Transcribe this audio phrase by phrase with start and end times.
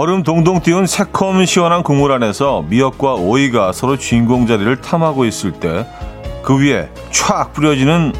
[0.00, 5.84] 얼음 동동 띄운 새콤 시원한 국물 안에서 미역과 오이가 서로 주인공 자리를 탐하고 있을 때
[6.42, 8.12] 그 위에 촥 뿌려지는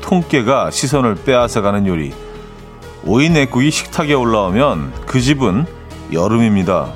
[0.00, 2.12] 통깨가 시선을 빼앗아가는 요리.
[3.04, 5.66] 오이 내국이 식탁에 올라오면 그 집은
[6.10, 6.92] 여름입니다.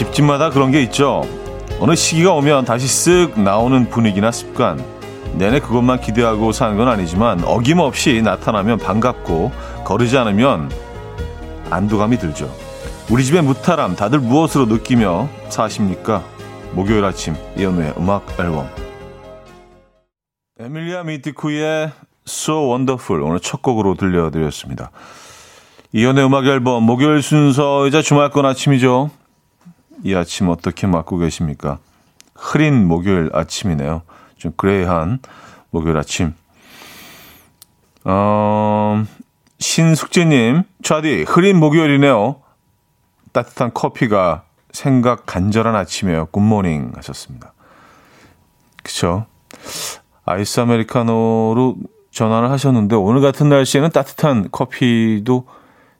[0.00, 1.28] 집집마다 그런 게 있죠.
[1.78, 4.82] 어느 시기가 오면 다시 쓱 나오는 분위기나 습관.
[5.34, 9.52] 내내 그것만 기대하고 사는 건 아니지만 어김없이 나타나면 반갑고
[9.84, 10.70] 거르지 않으면
[11.68, 12.50] 안도감이 들죠.
[13.10, 16.24] 우리 집의 무탈함 다들 무엇으로 느끼며 사십니까?
[16.72, 18.70] 목요일 아침 이연우의 음악 앨범
[20.58, 21.90] 에밀리아 미티쿠의
[22.26, 24.92] So Wonderful 오늘 첫 곡으로 들려드렸습니다.
[25.92, 29.10] 이연우의 음악 앨범 목요일 순서이자 주말권 아침이죠.
[30.02, 31.78] 이 아침 어떻게 맞고 계십니까?
[32.34, 34.02] 흐린 목요일 아침이네요.
[34.38, 35.18] 좀 gray한
[35.70, 36.34] 목요일 아침.
[38.04, 39.04] 어,
[39.58, 42.40] 신숙재님, 차디, 흐린 목요일이네요.
[43.32, 46.26] 따뜻한 커피가 생각 간절한 아침이에요.
[46.26, 47.52] good morning 하셨습니다.
[48.82, 49.26] 그쵸?
[50.24, 51.76] 아이스 아메리카노로
[52.10, 55.46] 전화를 하셨는데, 오늘 같은 날씨에는 따뜻한 커피도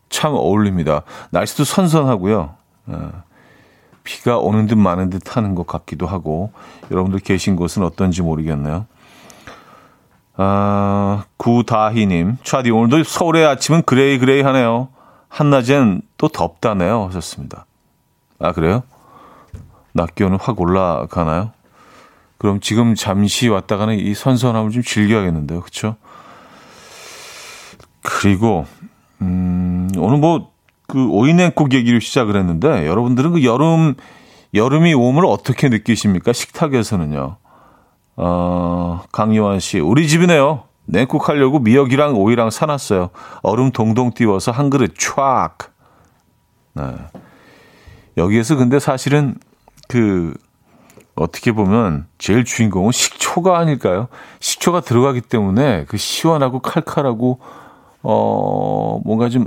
[0.08, 1.02] 참 어울립니다.
[1.30, 2.54] 날씨도 선선하고요.
[2.86, 3.29] 어.
[4.10, 6.50] 비가 오는 듯 마는 듯 하는 것 같기도 하고
[6.90, 8.86] 여러분들 계신 곳은 어떤지 모르겠네요.
[10.36, 14.88] 아, 구다희님, 차디 오늘도 서울의 아침은 gray gray 하네요.
[15.28, 17.06] 한낮엔 또 덥다네요.
[17.06, 17.66] 하셨습니다.
[18.40, 18.82] 아 그래요?
[19.92, 21.52] 낮 기온은 확 올라가나요?
[22.38, 25.60] 그럼 지금 잠시 왔다 가는 이 선선함을 좀 즐겨야겠는데요.
[25.60, 25.94] 그렇죠?
[28.02, 28.66] 그리고
[29.20, 30.49] 음, 오늘 뭐
[30.90, 33.94] 그 오이냉국 얘기를 시작을 했는데 여러분들은 그 여름
[34.52, 36.32] 여름이 오면 어떻게 느끼십니까?
[36.32, 37.36] 식탁에서는요.
[38.16, 40.64] 어, 강요한 씨, 우리 집이네요.
[40.86, 43.10] 냉국 하려고 미역이랑 오이랑 사놨어요.
[43.42, 45.52] 얼음 동동 띄워서 한 그릇 촥.
[46.74, 46.82] 네.
[48.16, 49.36] 여기에서 근데 사실은
[49.88, 50.34] 그
[51.14, 54.08] 어떻게 보면 제일 주인공은 식초가 아닐까요?
[54.40, 57.38] 식초가 들어가기 때문에 그 시원하고 칼칼하고
[58.02, 59.46] 어 뭔가 좀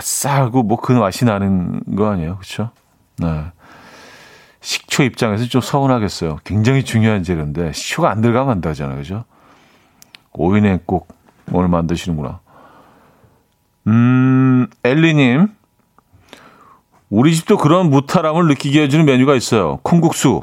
[0.00, 2.36] 아싸하고 뭐 그 맛이 나는 거 아니에요.
[2.36, 2.70] 그렇죠?
[3.18, 3.44] 네.
[4.62, 6.38] 식초 입장에서 좀 서운하겠어요.
[6.44, 8.96] 굉장히 중요한 재료인데 식초가 안 들어가면 안 되잖아요.
[8.96, 9.24] 그죠?
[10.32, 11.08] 오이냉 꼭
[11.52, 12.40] 오늘 만드시는구나.
[13.86, 15.48] 음, 엘리님.
[17.10, 19.78] 우리 집도 그런 무탈함을 느끼게 해주는 메뉴가 있어요.
[19.82, 20.42] 콩국수.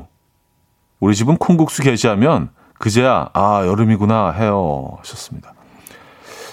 [0.99, 5.53] 우리 집은 콩국수 게시하면 그제야 아 여름이구나 해요 하셨습니다.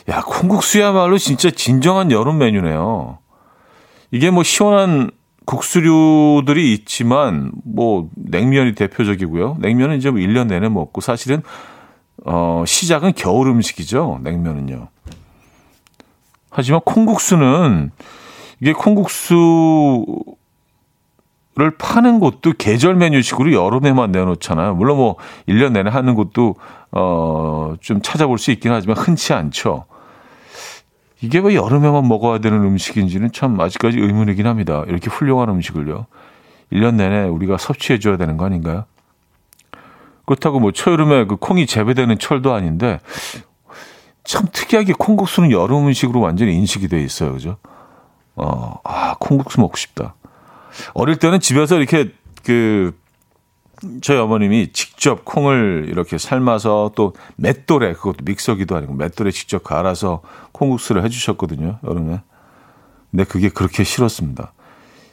[0.09, 3.19] 야, 콩국수야말로 진짜 진정한 여름 메뉴네요.
[4.11, 5.11] 이게 뭐 시원한
[5.47, 9.59] 국수류들이 있지만 뭐 냉면이 대표적이고요.
[9.61, 11.43] 냉면은 이제 뭐 1년 내내 먹고 사실은
[12.25, 14.21] 어 시작은 겨울 음식이죠.
[14.23, 14.89] 냉면은요.
[16.51, 17.91] 하지만 콩국수는
[18.61, 20.15] 이게 콩국수를
[21.79, 24.75] 파는 곳도 계절 메뉴식으로 여름에만 내놓잖아요.
[24.77, 25.17] 물론 뭐
[25.49, 26.55] 1년 내내 하는 곳도
[26.93, 29.85] 어 좀 찾아볼 수 있긴 하지만 흔치 않죠.
[31.25, 34.85] 이게 왜 여름에만 먹어야 되는 음식인지는 참 아직까지 의문이긴 합니다.
[34.87, 36.05] 이렇게 훌륭한 음식을요.
[36.71, 38.85] 1년 내내 우리가 섭취해 줘야 되는 거 아닌가요?
[40.27, 43.01] 그렇다고 뭐 초여름에 그 콩이 재배되는 철도 아닌데
[44.23, 47.33] 참 특이하게 콩국수는 여름 음식으로 완전히 인식이 돼 있어요.
[47.33, 47.57] 그죠?
[48.37, 50.15] 어, 아, 콩국수 먹고 싶다.
[50.93, 52.13] 어릴 때는 집에서 이렇게
[52.45, 52.95] 그
[54.01, 60.23] 저희 어머님이 직접 콩을 이렇게 삶아서 또 맷돌에 그것도 믹서기도 아니고 맷돌에 직접 갈아서
[60.53, 62.21] 콩국수를 해주셨거든요 여름에.
[63.11, 64.53] 근데 그게 그렇게 싫었습니다.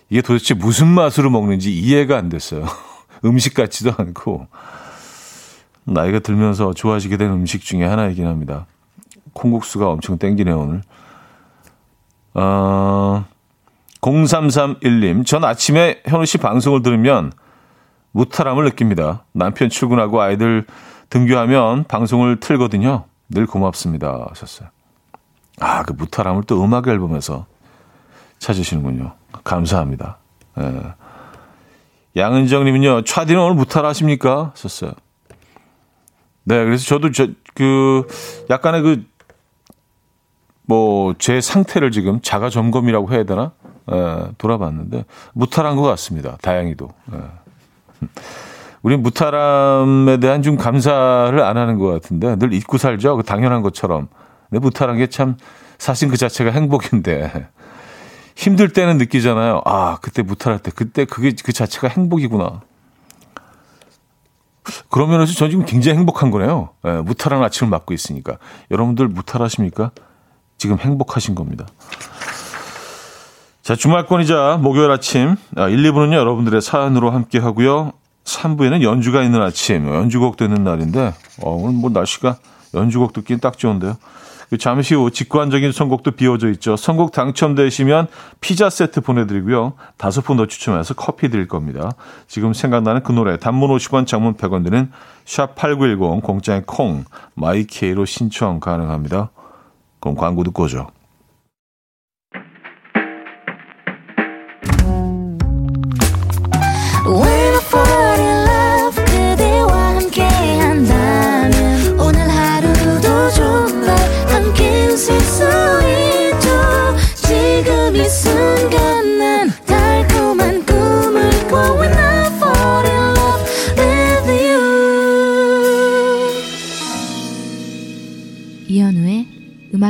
[0.09, 2.65] 이게 도대체 무슨 맛으로 먹는지 이해가 안 됐어요.
[3.23, 4.47] 음식 같지도 않고
[5.83, 8.65] 나이가 들면서 좋아지게 된 음식 중에 하나이긴 합니다.
[9.33, 10.81] 콩국수가 엄청 땡기네요 오늘.
[12.33, 13.25] 어,
[14.01, 17.31] 0331님, 전 아침에 현우 씨 방송을 들으면
[18.11, 19.23] 무탈함을 느낍니다.
[19.31, 20.65] 남편 출근하고 아이들
[21.09, 23.05] 등교하면 방송을 틀거든요.
[23.29, 24.27] 늘 고맙습니다.
[24.29, 24.69] 하셨어요.
[25.59, 27.45] 아, 그 무탈함을 또 음악 앨범에서
[28.39, 29.13] 찾으시는군요.
[29.43, 30.17] 감사합니다.
[30.59, 30.93] 예.
[32.17, 34.51] 양은정님은요, 차디는 오늘 무탈하십니까?
[34.53, 34.91] 하셨어요.
[36.43, 38.05] 네, 그래서 저도 저, 그,
[38.49, 39.05] 약간의 그,
[40.63, 43.51] 뭐, 제 상태를 지금 자가 점검이라고 해야 되나?
[43.91, 46.37] 예, 돌아봤는데, 무탈한 것 같습니다.
[46.41, 46.89] 다행히도.
[47.13, 47.40] 예.
[48.83, 53.21] 우리 무탈함에 대한 좀 감사를 안 하는 것 같은데 늘 잊고 살죠.
[53.23, 54.07] 당연한 것처럼.
[54.49, 55.37] 근데 무탈한 게 참
[55.77, 57.47] 사실 그 자체가 행복인데
[58.35, 59.61] 힘들 때는 느끼잖아요.
[59.65, 60.71] 아, 그때 무탈할 때.
[60.75, 62.61] 그때 그게 그 자체가 행복이구나.
[64.89, 66.69] 그런 면에서 저 지금 굉장히 행복한 거네요.
[66.85, 68.37] 예, 무탈한 아침을 맞고 있으니까.
[68.69, 69.91] 여러분들 무탈하십니까?
[70.57, 71.65] 지금 행복하신 겁니다.
[73.63, 77.91] 자, 주말권이자 목요일 아침 1, 아, 2부는요, 여러분들의 사연으로 함께 하고요.
[78.23, 81.13] 3부에는 연주가 있는 아침, 연주곡 되는 날인데,
[81.43, 82.37] 어, 오늘 뭐 날씨가
[82.73, 83.97] 연주곡 듣기엔 딱 좋은데요.
[84.49, 86.75] 그 잠시 후 직관적인 선곡도 비워져 있죠.
[86.75, 88.07] 선곡 당첨되시면
[88.41, 89.73] 피자 세트 보내드리고요.
[89.95, 91.91] 다섯 분 더 추첨해서 커피 드릴 겁니다.
[92.27, 94.91] 지금 생각나는 그 노래 단문 50원 장문 100원 드는
[95.25, 97.05] 샵8910 공짜의 콩
[97.35, 99.29] 마이케이로 신청 가능합니다.
[100.01, 100.87] 그럼 광고 듣고 오죠.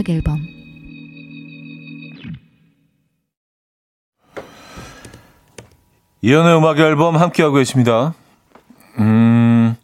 [0.01, 0.39] 음악 앨범
[6.23, 8.13] 이연의 음악 앨범 함께하고 계십니다.
[8.99, 9.75] 음,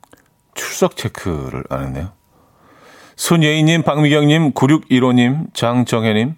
[0.56, 2.12] 출석 체크를 안 했네요.
[3.16, 6.36] 손예희님, 박미경님, 9615님, 장정혜님,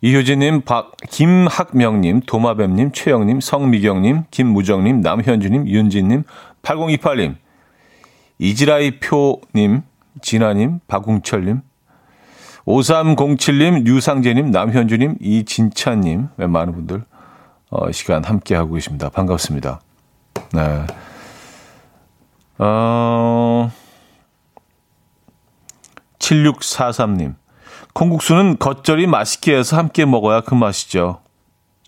[0.00, 6.22] 이효진님, 박, 김학명님, 도마뱀님, 최영님, 성미경님, 김무정님, 남현주님, 윤진님,
[6.62, 7.36] 8028님,
[8.38, 9.82] 이지라이 표님,
[10.20, 11.62] 진아님, 박웅철님,
[12.66, 17.04] 5307님, 유상재님, 남현주님, 이진찬님, 많은 분들,
[17.70, 19.08] 어, 시간 함께하고 계십니다.
[19.08, 19.80] 반갑습니다.
[20.52, 20.86] 네.
[22.58, 23.72] 어,
[26.18, 27.34] 7643님.
[27.94, 31.20] 콩국수는 겉절이 맛있게 해서 함께 먹어야 그 맛이죠.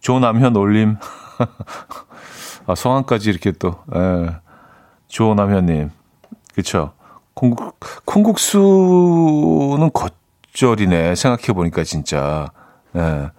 [0.00, 0.96] 조남현 올림.
[2.66, 4.36] 아, 성함까지 이렇게 또, 예.
[5.08, 5.90] 조남현님.
[6.54, 6.92] 그쵸.
[7.34, 10.23] 콩국, 콩국수는 겉,
[10.54, 11.16] 적절이네.
[11.16, 12.50] 생각해 보니까 진짜.
[12.96, 13.30] 예.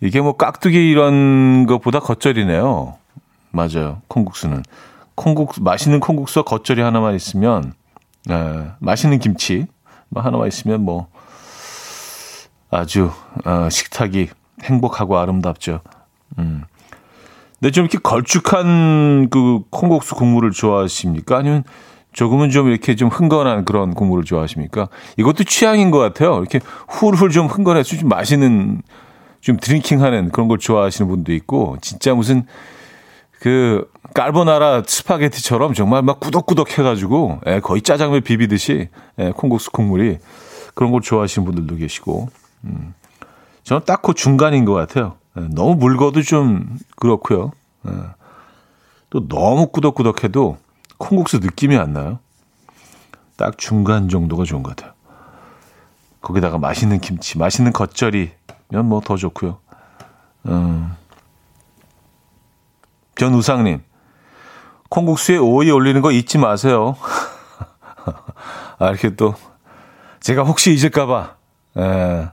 [0.00, 2.96] 이게 뭐 깍두기 이런 것보다 겉절이네요.
[3.50, 4.02] 맞아요.
[4.08, 4.62] 콩국수는.
[5.14, 7.74] 콩국수, 맛있는 콩국수와 겉절이 하나만 있으면,
[8.30, 9.66] 예, 맛있는 김치
[10.08, 11.08] 뭐 하나만 있으면 뭐
[12.70, 13.10] 아주
[13.44, 14.28] 어, 식탁이
[14.62, 15.80] 행복하고 아름답죠.
[16.38, 16.64] 음.
[17.58, 21.38] 근데 좀 이렇게 걸쭉한 그 콩국수 국물을 좋아하십니까?
[21.38, 21.64] 아니면
[22.12, 24.88] 조금은 좀 이렇게 좀 흥건한 그런 국물을 좋아하십니까?
[25.16, 26.38] 이것도 취향인 것 같아요.
[26.38, 28.82] 이렇게 훌훌 좀 흥건해서 좀 맛있는
[29.40, 32.44] 좀 드링킹하는 그런 걸 좋아하시는 분도 있고 진짜 무슨
[33.40, 40.18] 그 깔보나라 스파게티처럼 정말 막 꾸덕꾸덕 해가지고 예, 거의 짜장면 비비듯이 예, 콩국수 국물이
[40.74, 42.28] 그런 걸 좋아하시는 분들도 계시고
[42.64, 42.94] 음.
[43.62, 45.14] 저는 딱 그 중간인 것 같아요.
[45.38, 47.52] 예, 너무 묽어도 좀 그렇고요.
[47.88, 47.92] 예.
[49.08, 50.58] 또 너무 꾸덕꾸덕해도
[51.00, 52.18] 콩국수 느낌이 안 나요.
[53.36, 54.92] 딱 중간 정도가 좋은 것 같아요.
[56.20, 59.58] 거기다가 맛있는 김치, 맛있는 겉절이면 뭐 더 좋고요.
[60.46, 60.94] 음.
[63.14, 63.82] 변우상님,
[64.90, 66.96] 콩국수에 오이 올리는 거 잊지 마세요.
[68.78, 69.34] 아, 이렇게 또,
[70.20, 71.36] 제가 혹시 잊을까봐,
[71.78, 72.30] 예,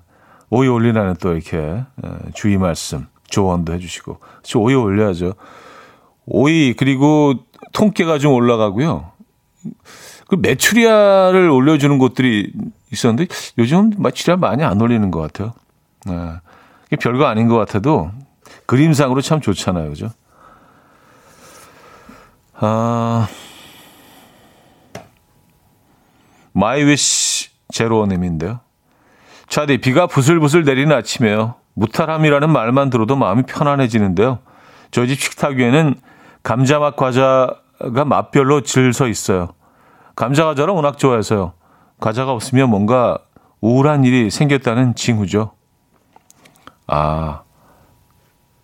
[0.49, 4.19] 오이 올리라는 또 이렇게, 예, 주의 말씀, 조언도 해주시고.
[4.55, 5.33] 오이 올려야죠.
[6.25, 7.33] 오이, 그리고
[7.77, 9.11] 통깨가 좀 올라가고요.
[10.27, 12.51] 그 메추리알을 올려주는 곳들이
[12.91, 13.27] 있었는데
[13.59, 15.53] 요즘 메추리알 많이 안 올리는 것 같아요.
[16.07, 16.95] 네.
[16.99, 18.09] 별거 아닌 것 같아도
[18.65, 20.09] 그림상으로 참 좋잖아요, 그죠?
[22.55, 23.27] 아,
[26.53, 28.59] 마이위시 제로원님인데요.
[29.49, 31.55] 차디 비가 부슬부슬 내리는 아침에요.
[31.75, 34.39] 무탈함이라는 말만 들어도 마음이 편안해지는데요.
[34.89, 35.93] 저희 집 식탁 위에는
[36.41, 39.49] 감자맛 과자 가 맛별로 질서 있어요.
[40.15, 41.53] 감자 과자를 워낙 좋아해서요.
[41.99, 43.19] 과자가 없으면 뭔가
[43.61, 45.51] 우울한 일이 생겼다는 징후죠.
[46.87, 47.43] 아,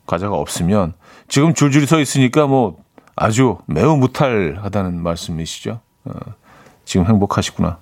[0.06, 0.94] 과자가 없으면
[1.28, 2.78] 지금 줄줄이 서 있으니까 뭐
[3.16, 5.80] 아주 매우 무탈하다는 말씀이시죠.
[6.06, 6.12] 어,
[6.86, 7.80] 지금 행복하시구나.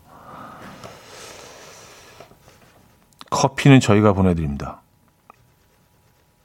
[3.29, 4.81] 커피는 저희가 보내드립니다.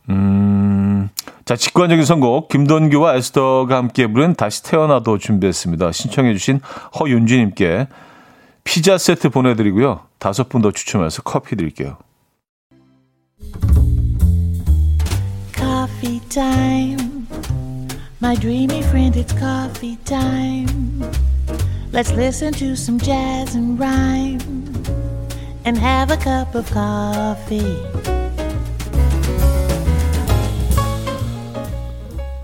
[0.09, 1.11] 음,
[1.47, 5.93] 자, 직관적인 선곡 김돈규와 에스더가 함께 부른 다시 태어나도 준비했습니다.
[5.93, 6.61] 신청해 주신
[6.99, 7.87] 허윤주님께
[8.65, 10.01] 피자 세트 보내 드리고요.
[10.19, 11.99] 다섯 분 더 추첨해서 커피 드릴게요.
[15.55, 17.29] Coffee time.
[18.21, 21.05] My dreamy friend, it's coffee time.
[21.93, 24.41] Let's listen to some jazz and rhyme
[25.65, 28.16] and have a cup of coffee.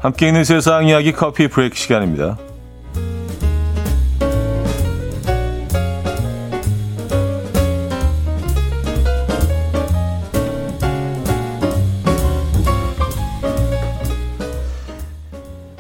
[0.02, 2.36] 함께 있는 세상 이야기 커피 브레이크 시간입니다.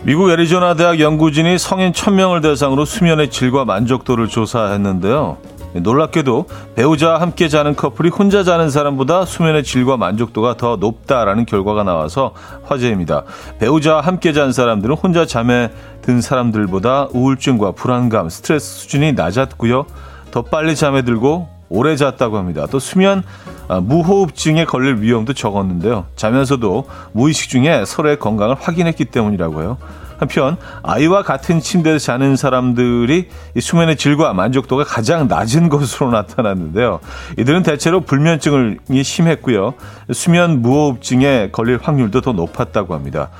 [0.04, 5.38] 미국 애리조나 대학 연구진이 성인 1000명을 대상으로 수면의 질과 만족도를 조사했는데요.
[5.80, 12.34] 놀랍게도 배우자와 함께 자는 커플이 혼자 자는 사람보다 수면의 질과 만족도가 더 높다라는 결과가 나와서
[12.64, 13.24] 화제입니다.
[13.58, 15.70] 배우자와 함께 잔 사람들은 혼자 잠에
[16.02, 19.86] 든 사람들보다 우울증과 불안감, 스트레스 수준이 낮았고요.
[20.30, 22.66] 더 빨리 잠에 들고 오래 잤다고 합니다.
[22.70, 23.22] 또 수면
[23.68, 26.06] 아, 무호흡증에 걸릴 위험도 적었는데요.
[26.16, 29.78] 자면서도 무의식 중에 서로의 건강을 확인했기 때문이라고 해요.
[30.22, 37.00] 한편 아이와 같은 침대에서 자는 사람들이 수면의 질과 만족도가 가장 낮은 것으로 나타났는데요.
[37.38, 39.74] 이들은 대체로 불면증이 심했고요.
[40.12, 43.30] 수면 무호흡증에 걸릴 확률도 더 높았다고 합니다.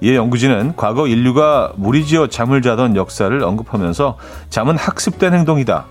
[0.00, 4.16] 이에 연구진은 과거 인류가 무리지어 잠을 자던 역사를 언급하면서
[4.48, 5.84] 잠은 학습된 행동이다.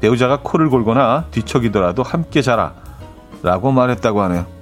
[0.00, 2.72] 배우자가 코를 골거나 뒤척이더라도 함께 자라.
[3.44, 4.61] 라고 말했다고 하네요.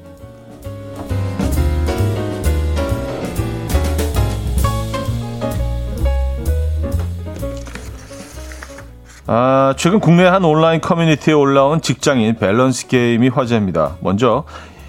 [9.32, 13.92] 아, 최근 국내 한 온라인 커뮤니티에 올라온 직장인 밸런스 게임이 화제입니다.
[14.00, 14.42] 먼저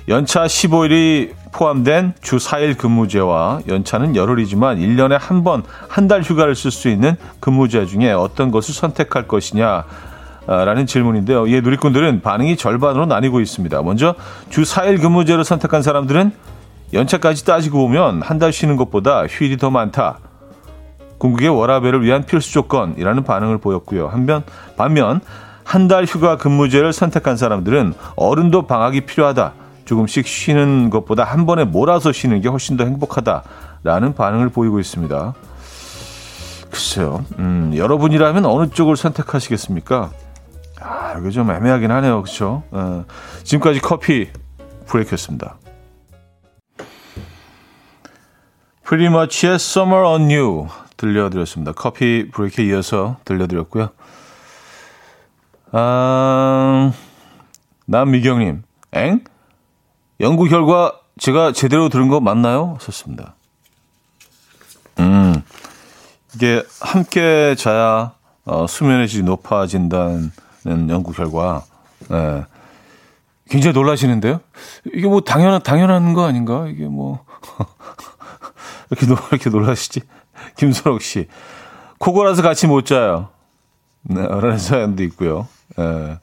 [0.07, 6.71] 연차 15일이 포함된 주 4일 근무제와 연차는 열흘이지만 1년에 한 번, 한 달 휴가를 쓸
[6.71, 9.83] 수 있는 근무제 중에 어떤 것을 선택할 것이냐,
[10.48, 11.45] 라는 질문인데요.
[11.45, 13.83] 이에 누리꾼들은 반응이 절반으로 나뉘고 있습니다.
[13.83, 14.15] 먼저
[14.50, 16.31] 주 4일 근무제를 선택한 사람들은
[16.93, 20.17] 연차까지 따지고 보면 한 달 쉬는 것보다 휴일이 더 많다.
[21.22, 24.08] 궁극의 워라벨을 위한 필수 조건이라는 반응을 보였고요.
[24.08, 24.44] 한편
[24.75, 25.22] 반면
[25.63, 29.54] 한 달 휴가 근무제를 선택한 사람들은 어른도 방학이 필요하다.
[29.86, 35.34] 조금씩 쉬는 것보다 한 번에 몰아서 쉬는 게 훨씬 더 행복하다라는 반응을 보이고 있습니다.
[36.72, 37.24] 글쎄요.
[37.38, 40.10] 음, 여러분이라면 어느 쪽을 선택하시겠습니까?
[40.82, 42.24] 아, 이게 좀 애매하긴 하네요.
[42.24, 42.63] 그렇죠?
[42.72, 43.06] 어,
[43.44, 44.30] 지금까지 커피
[44.88, 45.56] 브레이크였습니다.
[48.84, 50.68] Pretty Much의 Summer on You
[51.01, 51.72] 들려드렸습니다.
[51.72, 53.89] 커피 브레이크에 이어서 들려드렸고요.
[55.72, 56.93] 아,
[57.88, 58.62] 남미경님,
[58.93, 59.24] 엥?
[60.20, 62.77] 연구 결과 제가 제대로 들은 거 맞나요?
[62.79, 63.34] 썼습니다.
[65.00, 65.41] 음,
[66.36, 68.13] 이게 함께 자야
[68.46, 70.31] 어, 수면의 질이 높아진다는
[70.89, 71.63] 연구 결과,
[72.12, 72.46] 예.
[73.50, 74.39] 굉장히 놀라시는데요?
[74.93, 76.67] 이게 뭐 당연한, 당연한 거 아닌가?
[76.67, 77.25] 이게 뭐,
[78.91, 80.01] 이렇게, 놀, 이렇게 놀라시지?
[80.57, 81.27] 김선옥 씨.
[82.00, 83.29] 코골아서 같이 못 자요.
[84.03, 85.48] 네, 라는 사연도 있고요.
[85.79, 86.17] 예.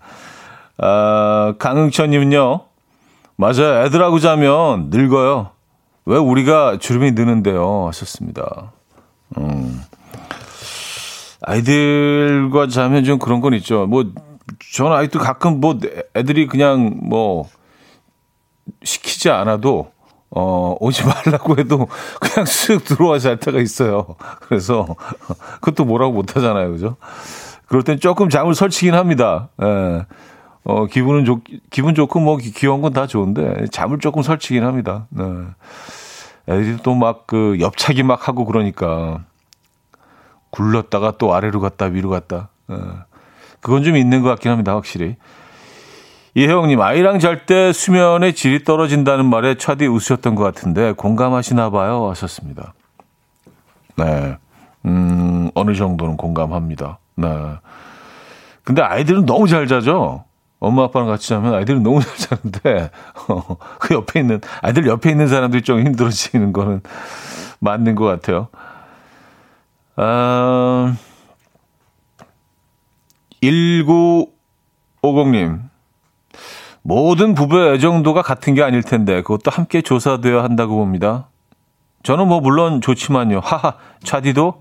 [0.78, 2.60] 아, 강흥천님은요.
[3.37, 3.84] 맞아요.
[3.84, 5.50] 애들하고 자면 늙어요.
[6.04, 7.87] 왜 우리가 주름이 느는데요?
[7.88, 8.72] 하셨습니다.
[9.38, 9.82] 음.
[11.42, 13.87] 아이들과 자면 좀 그런 건 있죠.
[13.87, 14.04] 뭐,
[14.75, 15.78] 저는 아직도 가끔 뭐
[16.16, 17.48] 애들이 그냥 뭐
[18.82, 19.92] 시키지 않아도
[20.30, 21.88] 어, 오지 말라고 해도
[22.20, 24.16] 그냥 쓱 들어와 잘 때가 있어요.
[24.40, 24.94] 그래서
[25.61, 26.70] 그것도 뭐라고 못 하잖아요.
[26.73, 26.97] 그죠?
[27.66, 29.49] 그럴 땐 조금 잠을 설치긴 합니다.
[29.62, 30.06] 예.
[30.64, 35.06] 어, 기분은 좋, 기분 좋고 뭐 귀여운 건 다 좋은데 잠을 조금 설치긴 합니다.
[35.11, 35.25] 네.
[36.49, 39.25] 애들이 또 막 그 옆차기 막 하고 그러니까
[40.50, 42.49] 굴렀다가 또 아래로 갔다 위로 갔다.
[42.70, 42.75] 예.
[43.61, 44.75] 그건 좀 있는 것 같긴 합니다.
[44.75, 45.16] 확실히.
[46.38, 52.09] 이혜영님, 아이랑 잘 때 수면의 질이 떨어진다는 말에 차디 웃으셨던 것 같은데 공감하시나 봐요.
[52.11, 52.75] 하셨습니다.
[53.97, 54.37] 네.
[54.85, 57.00] 음, 어느 정도는 공감합니다.
[57.16, 57.26] 네.
[58.62, 60.26] 근데 아이들은 너무 잘 자죠?
[60.61, 62.92] 엄마 아빠랑 같이 자면 아이들은 너무 잘 자는데,
[63.28, 66.83] 어, 그 옆에 있는, 아이들 옆에 있는 사람들이 좀 힘들어지는 거는
[67.59, 68.47] 맞는 것 같아요.
[69.97, 70.95] 아,
[73.42, 75.68] 1950님.
[76.82, 81.28] 모든 부부의 애정도가 같은 게 아닐 텐데 그것도 함께 조사되어야 한다고 봅니다.
[82.02, 83.40] 저는 뭐 물론 좋지만요.
[83.42, 84.54] 하하 차디도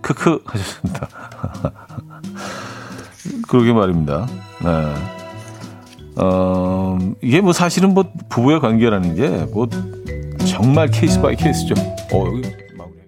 [0.00, 1.08] 크크 하셨습니다.
[3.48, 4.26] 그러게 말입니다.
[4.64, 4.94] 네.
[6.20, 9.68] 어, 이게 뭐 사실은 뭐 부부의 관계라는 게 뭐
[10.46, 11.74] 정말 case by case죠.
[12.12, 12.42] 어, 여기
[12.76, 12.98] 마무리.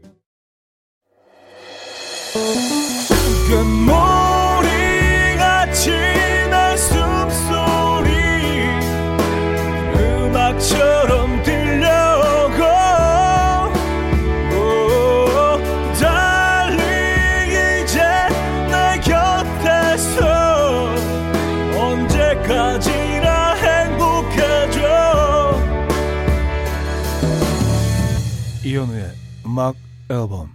[29.61, 29.75] 음악
[30.09, 30.49] 앨범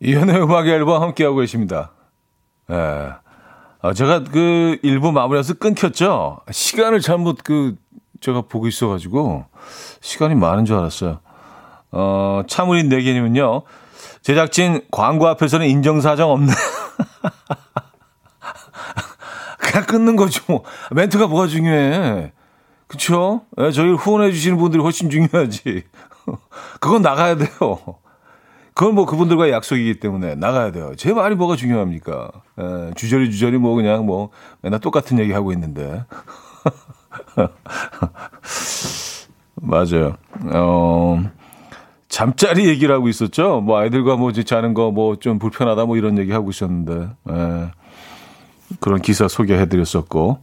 [0.00, 1.92] 이현의 음악 앨범 함께하고 계십니다.
[2.70, 3.12] 예.
[3.82, 6.40] 아, 제가 그 일부 마무리해서 끊겼죠?
[6.50, 7.76] 시간을 잘못 그,
[8.20, 9.44] 제가 보고 있어가지고,
[10.00, 11.20] 시간이 많은 줄 알았어요.
[11.90, 13.62] 어, 차무린 내기님은요,
[14.22, 16.52] 제작진 광고 앞에서는 인정사정 없네.
[19.58, 20.42] 그냥 끊는 거죠.
[20.46, 20.64] 뭐.
[20.92, 22.32] 멘트가 뭐가 중요해.
[22.86, 23.42] 그쵸?
[23.58, 25.84] 예, 저희를 후원해주시는 분들이 훨씬 중요하지.
[26.82, 27.78] 그건 나가야 돼요.
[28.74, 30.94] 그건 뭐 그분들과 약속이기 때문에 나가야 돼요.
[30.96, 32.32] 제 말이 뭐가 중요합니까?
[32.58, 34.30] 에, 예, 주저리 주저리 뭐 그냥 뭐
[34.62, 36.04] 맨날 똑같은 얘기 하고 있는데.
[39.54, 40.16] 맞아요.
[40.52, 41.22] 어,
[42.08, 43.60] 잠자리 얘기를 하고 있었죠.
[43.60, 47.10] 뭐 아이들과 뭐 자는 거 뭐 좀 불편하다 뭐 이런 얘기 하고 있었는데.
[47.30, 47.70] 에, 예.
[48.80, 50.38] 그런 기사 소개해 드렸었고.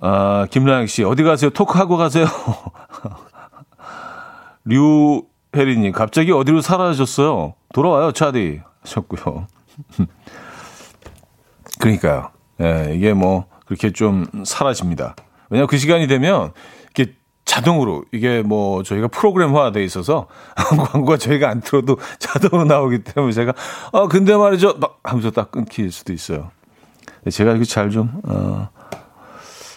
[0.00, 1.50] 아, 김라영 씨, 어디 가세요?
[1.50, 2.24] 토크하고 가세요?
[4.64, 7.54] 류 혜리님, 갑자기 어디로 사라졌어요?
[7.74, 8.62] 돌아와요, 차디.
[8.82, 9.46] 하셨고요.
[11.78, 12.30] 그러니까요.
[12.60, 15.14] 예, 이게 뭐, 그렇게 좀 사라집니다.
[15.50, 16.52] 왜냐면 그 시간이 되면,
[16.90, 17.14] 이게
[17.44, 23.52] 자동으로, 이게 뭐, 저희가 프로그램화 돼 있어서, 광고가 저희가 안 틀어도 자동으로 나오기 때문에 제가,
[23.92, 24.74] 아, 근데 말이죠.
[24.78, 26.50] 막 하면서 딱 끊길 수도 있어요.
[27.30, 28.68] 제가 이렇게 잘 좀, 어,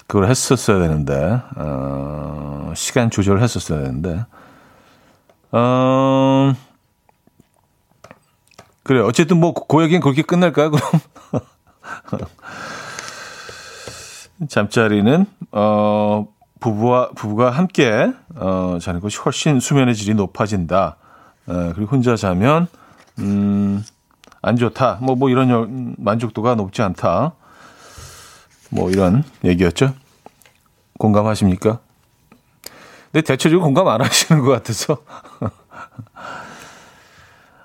[0.07, 4.25] 그걸 했었어야 되는데, 어, 시간 조절을 했었어야 되는데,
[5.55, 6.53] 어,
[8.83, 8.99] 그래.
[8.99, 10.91] 어쨌든 뭐, 그 얘기는 그렇게 끝날까요, 그럼?
[14.49, 16.27] 잠자리는, 어,
[16.59, 20.97] 부부와, 부부가 함께, 어, 자는 것이 훨씬 수면의 질이 높아진다.
[21.47, 22.67] 어, 그리고 혼자 자면,
[23.19, 23.81] 음,
[24.41, 24.97] 안 좋다.
[25.01, 27.31] 뭐, 뭐, 이런 만족도가 높지 않다.
[28.71, 29.93] 뭐, 이런 얘기였죠.
[30.99, 31.79] 공감하십니까?
[33.15, 34.97] 근데 대체적으로 공감 안 하시는 것 같아서.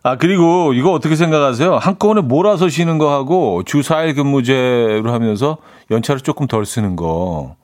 [0.04, 1.76] 아, 그리고 이거 어떻게 생각하세요?
[1.76, 5.58] 한꺼번에 몰아서 쉬는 거 하고 주 4일 근무제로 하면서
[5.90, 7.56] 연차를 조금 덜 쓰는 거.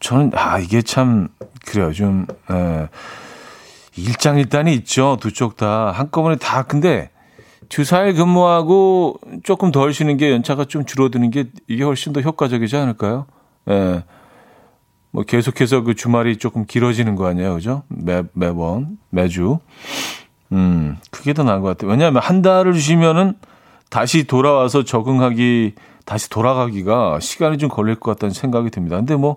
[0.00, 1.28] 저는, 아, 이게 참,
[1.66, 1.94] 그래요.
[1.94, 2.88] 좀, 에, 예.
[3.96, 5.16] 일장일단이 있죠.
[5.20, 5.92] 두 쪽 다.
[5.92, 6.62] 한꺼번에 다.
[6.64, 7.10] 근데
[7.70, 12.76] 주 4일 근무하고 조금 덜 쉬는 게 연차가 좀 줄어드는 게 이게 훨씬 더 효과적이지
[12.76, 13.26] 않을까요?
[13.70, 14.04] 예.
[15.10, 17.82] 뭐 계속해서 그 주말이 조금 길어지는 거 아니에요, 그죠?
[17.88, 19.58] 매 매번 매주.
[20.52, 21.90] 음, 그게 더 나은 것 같아요.
[21.90, 23.34] 왜냐하면 한 달을 쉬면은
[23.90, 28.96] 다시 돌아와서 적응하기, 다시 돌아가기가 시간이 좀 걸릴 것 같다는 생각이 듭니다.
[28.96, 29.36] 근데 뭐,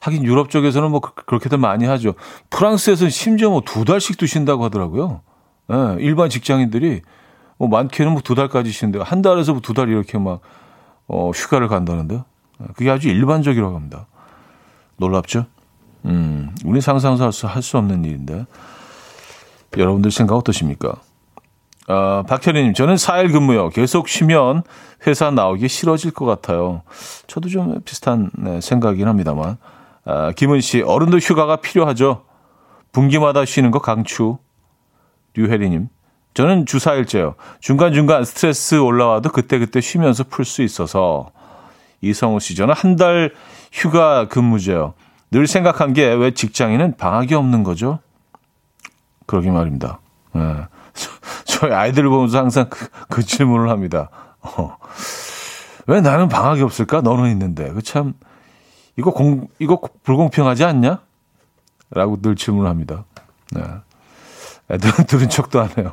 [0.00, 2.14] 하긴 유럽 쪽에서는 뭐 그, 그렇게들 많이 하죠.
[2.50, 5.20] 프랑스에서는 심지어 뭐 두 달씩도 쉰다고 하더라고요.
[5.72, 7.02] 예, 일반 직장인들이
[7.58, 10.40] 뭐 많게는 뭐 두 달까지 쉬는데 한 달에서 뭐 두달 이렇게 막,
[11.08, 12.22] 어, 휴가를 간다는데
[12.74, 14.06] 그게 아주 일반적이라고 합니다.
[14.98, 15.46] 놀랍죠?
[16.04, 18.46] 음, 우리 상상도 할수 없는 일인데.
[19.76, 20.94] 여러분들 생각 어떠십니까?
[21.88, 23.70] 아, 박현희님, 저는 4일 근무요.
[23.70, 24.62] 계속 쉬면
[25.06, 26.82] 회사 나오기 싫어질 것 같아요.
[27.26, 29.58] 저도 좀 비슷한 네, 생각이긴 합니다만.
[30.04, 32.24] 아, 김은 씨, 어른도 휴가가 필요하죠.
[32.92, 34.38] 분기마다 쉬는 거 강추.
[35.34, 35.88] 류혜리님,
[36.34, 37.34] 저는 주 4일째요.
[37.60, 41.30] 중간중간 스트레스 올라와도 그때그때 쉬면서 풀 수 있어서.
[42.00, 43.32] 이성우 씨, 저는 한 달
[43.76, 44.94] 휴가 근무제요.
[45.30, 47.98] 늘 생각한 게 왜 직장인은 방학이 없는 거죠?
[49.26, 49.98] 그러게 말입니다.
[50.32, 50.66] 네.
[51.44, 54.08] 저희 아이들을 보면서 항상 그, 그 질문을 합니다.
[54.40, 54.76] 어.
[55.86, 57.02] 왜 나는 방학이 없을까?
[57.02, 57.70] 너는 있는데.
[57.72, 58.14] 그 참,
[58.96, 61.00] 이거 공, 이거 불공평하지 않냐?
[61.90, 63.04] 라고 늘 질문을 합니다.
[63.52, 63.62] 네.
[64.70, 65.92] 애들은 들은 척도 안 해요.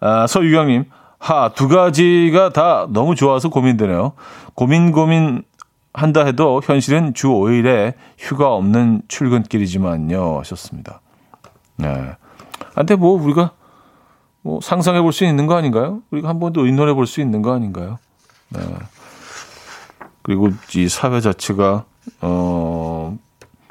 [0.00, 0.84] 아, 서유경님,
[1.18, 4.12] 하, 두 가지가 다 너무 좋아서 고민되네요.
[4.54, 5.42] 고민, 고민
[5.94, 10.38] 한다 해도 현실은 주 5일에 휴가 없는 출근길이지만요.
[10.40, 11.00] 하셨습니다.
[11.76, 12.16] 네.
[12.74, 13.52] 근데 뭐 우리가
[14.42, 16.02] 뭐 상상해 볼 수 있는 거 아닌가요?
[16.10, 17.98] 우리가 한번더 의논해 볼 수 있는 거 아닌가요?
[18.48, 18.60] 네.
[20.22, 21.84] 그리고 이 사회 자체가
[22.22, 23.18] 어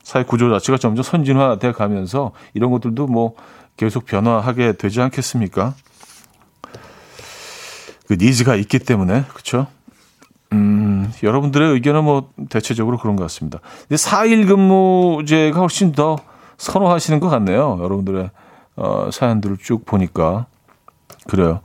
[0.03, 3.35] 사회 구조 자체가 점점 선진화돼 가면서 이런 것들도 뭐
[3.77, 5.73] 계속 변화하게 되지 않겠습니까?
[8.07, 9.67] 그 니즈가 있기 때문에 그렇죠?
[10.53, 13.59] 음, 여러분들의 의견은 뭐 대체적으로 그런 것 같습니다.
[13.87, 16.17] 근데 4일 근무제가 훨씬 더
[16.57, 17.79] 선호하시는 것 같네요.
[17.81, 18.29] 여러분들의
[18.75, 20.45] 어, 사연들을 쭉 보니까
[21.27, 21.61] 그래요.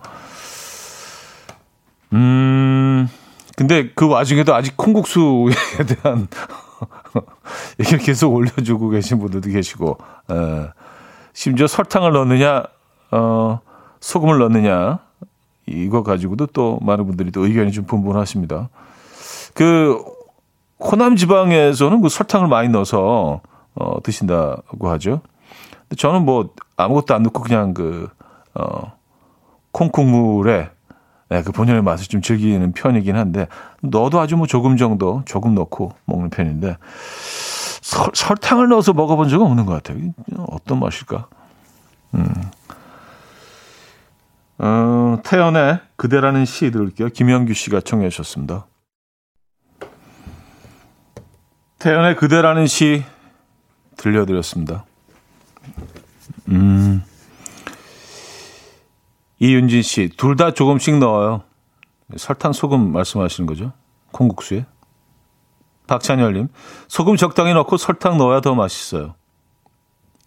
[2.12, 3.08] 음,
[3.56, 5.52] 근데 그 와중에도 아직 콩국수에
[6.02, 6.28] 대한
[7.80, 9.98] 얘기를 계속 올려주고 계신 분들도 계시고,
[10.30, 10.68] 에,
[11.32, 12.64] 심지어 설탕을 넣느냐,
[13.10, 13.60] 어,
[14.00, 15.00] 소금을 넣느냐,
[15.66, 18.68] 이거 가지고도 또 많은 분들이 또 의견이 좀 분분하십니다.
[19.54, 20.02] 그
[20.78, 23.40] 호남 지방에서는 그 설탕을 많이 넣어서
[23.74, 25.20] 어, 드신다고 하죠.
[25.96, 28.08] 저는 뭐 아무것도 안 넣고 그냥 그,
[28.54, 28.92] 어,
[29.72, 30.70] 콩국물에
[31.28, 33.48] 네, 그 본연의 맛을 좀 즐기는 편이긴 한데,
[33.80, 36.76] 넣어도 아주 뭐 조금 정도, 조금 넣고 먹는 편인데,
[37.82, 39.98] 설, 설탕을 넣어서 먹어본 적은 없는 것 같아요.
[40.48, 41.26] 어떤 맛일까?
[42.14, 42.32] 음.
[44.58, 47.08] 어, 태연의 그대라는 시 들을게요.
[47.08, 48.66] 김영규 씨가 청해 주셨습니다.
[51.78, 53.04] 태연의 그대라는 시
[53.96, 54.84] 들려드렸습니다.
[56.48, 57.02] 음.
[59.38, 61.42] 이윤진 씨, 둘 다 조금씩 넣어요.
[62.16, 63.72] 설탕, 소금 말씀하시는 거죠?
[64.12, 64.64] 콩국수에?
[65.86, 66.48] 박찬열님,
[66.88, 69.14] 소금 적당히 넣고 설탕 넣어야 더 맛있어요.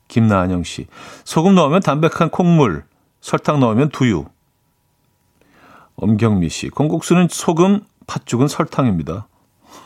[0.08, 0.88] 김나은영 씨,
[1.24, 2.86] 소금 넣으면 담백한 콩물,
[3.22, 4.26] 설탕 넣으면 두유.
[5.96, 9.28] 엄경미 씨, 콩국수는 소금, 팥죽은 설탕입니다.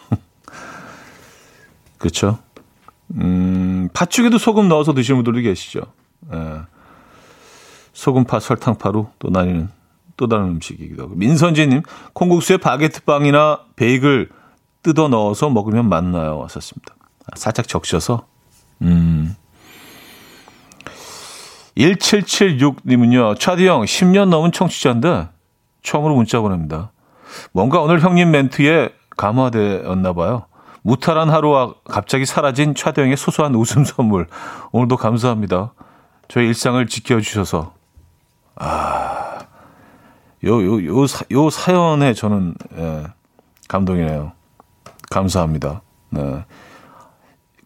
[1.97, 2.39] 그렇죠?
[3.15, 5.81] 음, 팥죽에도 소금 넣어서 드시는 분들도 계시죠.
[6.33, 6.61] 예.
[7.93, 9.69] 소금파, 설탕파로 또 나뉘는
[10.17, 11.15] 또 다른 음식이기도 하고.
[11.15, 11.81] 민선지님,
[12.13, 14.29] 콩국수에 바게트빵이나 베이글
[14.83, 16.37] 뜯어 넣어서 먹으면 맛나요.
[16.39, 16.95] 왔었습니다.
[17.25, 18.27] 아, 살짝 적셔서.
[18.81, 19.35] 음.
[21.77, 25.29] 1776님은요, 차디 형, 10년 넘은 청취자인데,
[25.81, 26.91] 처음으로 문자 보냅니다.
[27.51, 30.45] 뭔가 오늘 형님 멘트에 감화되었나 봐요.
[30.83, 34.27] 무탈한 하루와 갑자기 사라진 차대형의 소소한 웃음 선물.
[34.71, 35.73] 오늘도 감사합니다.
[36.27, 37.73] 저의 일상을 지켜주셔서.
[38.55, 39.39] 아,
[40.43, 43.03] 요, 요, 요, 사, 요 사연에 저는, 예,
[43.67, 44.33] 감동이네요.
[45.09, 45.81] 감사합니다.
[46.09, 46.45] 네.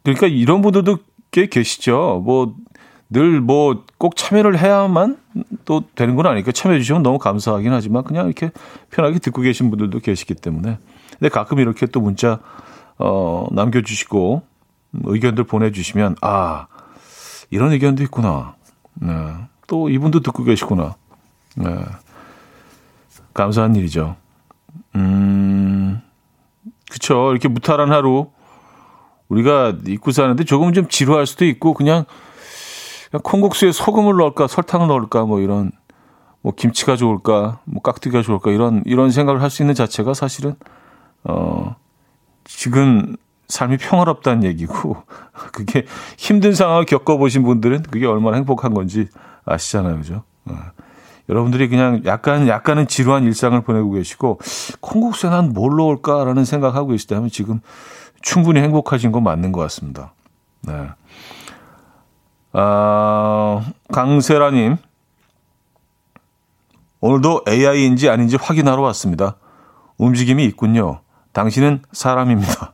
[0.03, 0.99] 그러니까 이런 분들도
[1.31, 2.21] 꽤 계시죠.
[2.23, 2.55] 뭐,
[3.09, 5.17] 늘 뭐 꼭 참여를 해야만
[5.65, 8.51] 또 되는 건 아니니까 참여해 주시면 너무 감사하긴 하지만 그냥 이렇게
[8.89, 10.77] 편하게 듣고 계신 분들도 계시기 때문에.
[11.11, 12.39] 근데 가끔 이렇게 또 문자,
[12.97, 14.41] 어, 남겨주시고
[15.03, 16.67] 의견들 보내주시면, 아,
[17.49, 18.55] 이런 의견도 있구나.
[18.95, 19.11] 네.
[19.67, 20.95] 또 이분도 듣고 계시구나.
[21.55, 21.75] 네.
[23.33, 24.15] 감사한 일이죠.
[24.95, 26.01] 음,
[26.89, 27.31] 그쵸.
[27.31, 28.31] 이렇게 무탈한 하루
[29.29, 32.05] 우리가 입고 사는데 조금 좀 지루할 수도 있고 그냥
[33.23, 35.71] 콩국수에 소금을 넣을까 설탕을 넣을까 뭐 이런
[36.41, 40.55] 뭐 김치가 좋을까 뭐 깍두기가 좋을까 이런 이런 생각을 할 수 있는 자체가 사실은
[41.23, 41.75] 어
[42.45, 43.15] 지금
[43.47, 44.97] 삶이 평화롭다는 얘기고
[45.53, 45.85] 그게
[46.17, 49.07] 힘든 상황을 겪어보신 분들은 그게 얼마나 행복한 건지
[49.45, 50.23] 아시잖아요, 그죠?
[50.45, 50.55] 어.
[51.29, 54.39] 여러분들이 그냥 약간 약간은 지루한 일상을 보내고 계시고
[54.79, 57.59] 콩국수에 난 뭘 넣을까라는 생각하고 계시다면 지금
[58.21, 60.13] 충분히 행복하신 건 맞는 것 같습니다.
[60.61, 60.73] 네.
[62.53, 64.77] 아, 강세라님
[66.99, 69.35] 오늘도 AI인지 아닌지 확인하러 왔습니다.
[69.97, 71.01] 움직임이 있군요.
[71.33, 72.73] 당신은 사람입니다.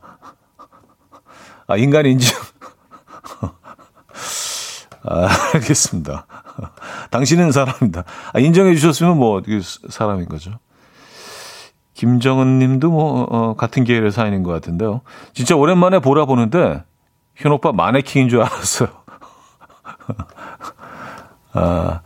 [1.66, 2.32] 아, 인간인지.
[5.04, 6.26] 아, 알겠습니다.
[7.10, 8.04] 당신은 사람입니다.
[8.32, 9.42] 아, 인정해 주셨으면 뭐,
[9.90, 10.58] 사람인 거죠.
[11.92, 15.02] 김정은 님도 뭐, 어, 같은 계열의 사연인 것 같은데요.
[15.32, 16.82] 진짜 오랜만에 보라 보는데,
[17.34, 19.03] 현 오빠 마네킹인 줄 알았어요.
[21.54, 22.00] 아,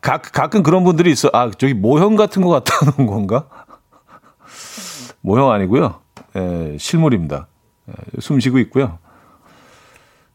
[0.00, 1.30] 가, 가끔 그런 분들이 있어.
[1.32, 3.46] 아, 저기 모형 같은 거 같다는 건가?
[5.20, 6.00] 모형 아니고요.
[6.36, 7.46] 에, 실물입니다.
[7.88, 8.98] 에, 숨 쉬고 있고요.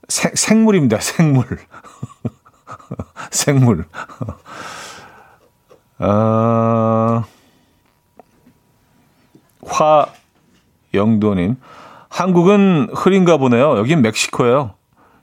[0.07, 0.99] 생, 생물입니다.
[0.99, 1.45] 생물.
[3.29, 3.85] 생물.
[5.99, 7.23] 아,
[9.65, 10.07] 화
[10.93, 11.57] 영도님.
[12.09, 13.77] 한국은 흐린가 보네요.
[13.77, 14.73] 여긴 멕시코예요.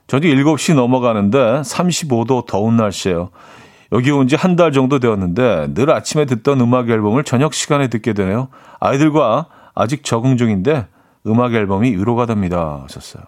[0.07, 3.29] 저도 7시 넘어가는데 35도 더운 날씨예요.
[3.93, 8.13] 여기 온 지 한 달 정도 되었는데 늘 아침에 듣던 음악 앨범을 저녁 시간에 듣게
[8.13, 8.49] 되네요.
[8.79, 10.87] 아이들과 아직 적응 중인데
[11.25, 12.81] 음악 앨범이 위로가 됩니다.
[12.83, 13.23] 하셨어요.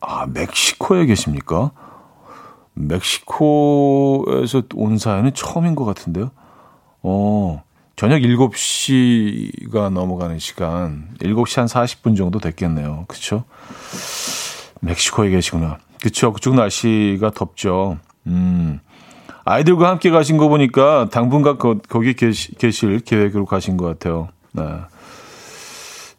[0.00, 1.70] 아, 멕시코에 계십니까?
[2.74, 6.30] 멕시코에서 온 사연은 처음인 것 같은데요.
[7.02, 7.62] 어,
[7.96, 13.04] 저녁 7시가 넘어가는 시간, 7시 한 40분 정도 됐겠네요.
[13.08, 13.44] 그쵸?
[14.82, 15.78] 멕시코에 계시구나.
[16.02, 16.32] 그쵸.
[16.32, 17.98] 그쪽 날씨가 덥죠.
[18.26, 18.80] 음.
[19.44, 24.28] 아이들과 함께 가신 거 보니까 당분간 거, 거기 계시, 계실 계획으로 가신 것 같아요.
[24.52, 24.62] 네.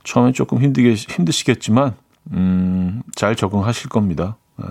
[0.04, 1.96] 처음엔 조금 힘들게, 힘드시겠지만,
[2.32, 4.36] 음, 잘 적응하실 겁니다.
[4.58, 4.66] 네.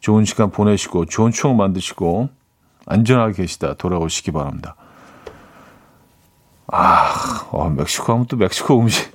[0.00, 2.28] 좋은 시간 보내시고, 좋은 추억 만드시고,
[2.86, 4.74] 안전하게 계시다 돌아오시기 바랍니다.
[6.66, 9.10] 아, 어, 멕시코 하면 또 멕시코 음식.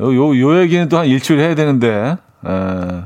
[0.00, 3.04] 요, 요, 요 얘기는 또 한 일주일 해야 되는데, 에,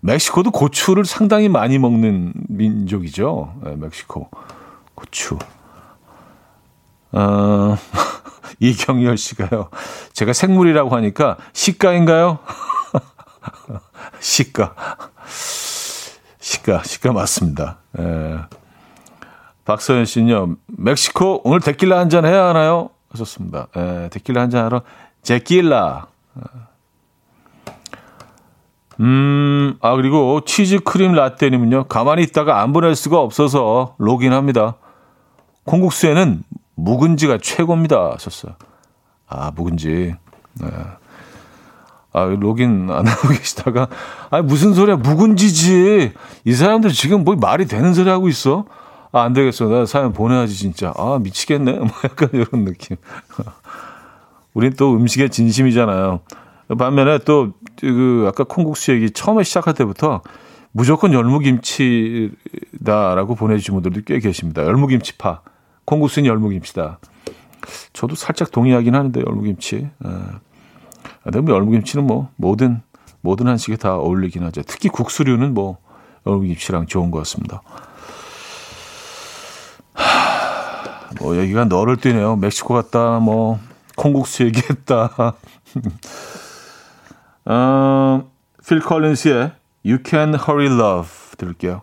[0.00, 3.54] 멕시코도 고추를 상당히 많이 먹는 민족이죠.
[3.66, 4.28] 에, 멕시코.
[4.94, 5.38] 고추.
[7.12, 7.76] 어,
[8.60, 9.70] 이경열 씨가요.
[10.12, 12.38] 제가 생물이라고 하니까 시가인가요?
[14.20, 14.74] 시가.
[16.40, 16.82] 시가.
[16.84, 17.78] 시가, 맞습니다.
[17.98, 18.38] 예.
[19.64, 22.90] 박서연 씨는요, 멕시코 오늘 데킬라 한 잔 해야 하나요?
[23.10, 23.66] 하셨습니다.
[23.76, 24.82] 예, 데킬라 한 잔 하러
[25.22, 26.06] 제킬라.
[29.00, 34.76] 음, 아, 그리고 치즈 크림 라떼님은요, 가만히 있다가 안 보낼 수가 없어서 로그인합니다.
[35.64, 36.42] 콩국수에는
[36.76, 38.12] 묵은지가 최고입니다.
[38.12, 38.54] 하셨어요.
[39.26, 40.14] 아, 묵은지.
[40.60, 40.68] 네.
[42.12, 43.88] 아, 로그인 안 하고 계시다가,
[44.30, 46.12] 아, 무슨 소리야, 묵은지지.
[46.44, 48.64] 이 사람들 지금 뭐 말이 되는 소리 하고 있어?
[49.12, 49.66] 아, 안 되겠어.
[49.66, 50.94] 나 사연 보내야지, 진짜.
[50.96, 51.72] 아, 미치겠네.
[51.78, 52.96] 뭐 약간 이런 느낌.
[54.54, 56.20] 우린 또 음식에 진심이잖아요.
[56.74, 60.22] 반면에 또, 그, 아까 콩국수 얘기 처음에 시작할 때부터
[60.72, 62.34] 무조건 열무김치다라고
[63.36, 64.62] 보내주신 분들도 꽤 계십니다.
[64.64, 65.42] 열무김치파.
[65.84, 66.98] 콩국수는 열무김치다.
[67.92, 69.76] 저도 살짝 동의하긴 하는데, 열무김치.
[69.76, 70.10] 예.
[71.22, 72.82] 근데 뭐 열무김치는 뭐 모든
[73.20, 74.62] 모든 한식에 다 어울리긴 하죠.
[74.62, 75.78] 특히 국수류는 뭐
[76.26, 77.60] 열무김치랑 좋은 것 같습니다.
[79.94, 82.36] 하, 뭐 여기가 너를 뛰네요.
[82.36, 83.58] 멕시코 갔다 뭐
[83.96, 85.34] 콩국수 얘기했다.
[87.46, 88.30] 어,
[88.66, 89.52] 필 컬린스의
[89.84, 91.82] You Can Hurry Love 들을게요.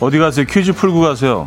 [0.00, 0.46] 어디 가세요?
[0.48, 1.46] 퀴즈 풀고 가세요.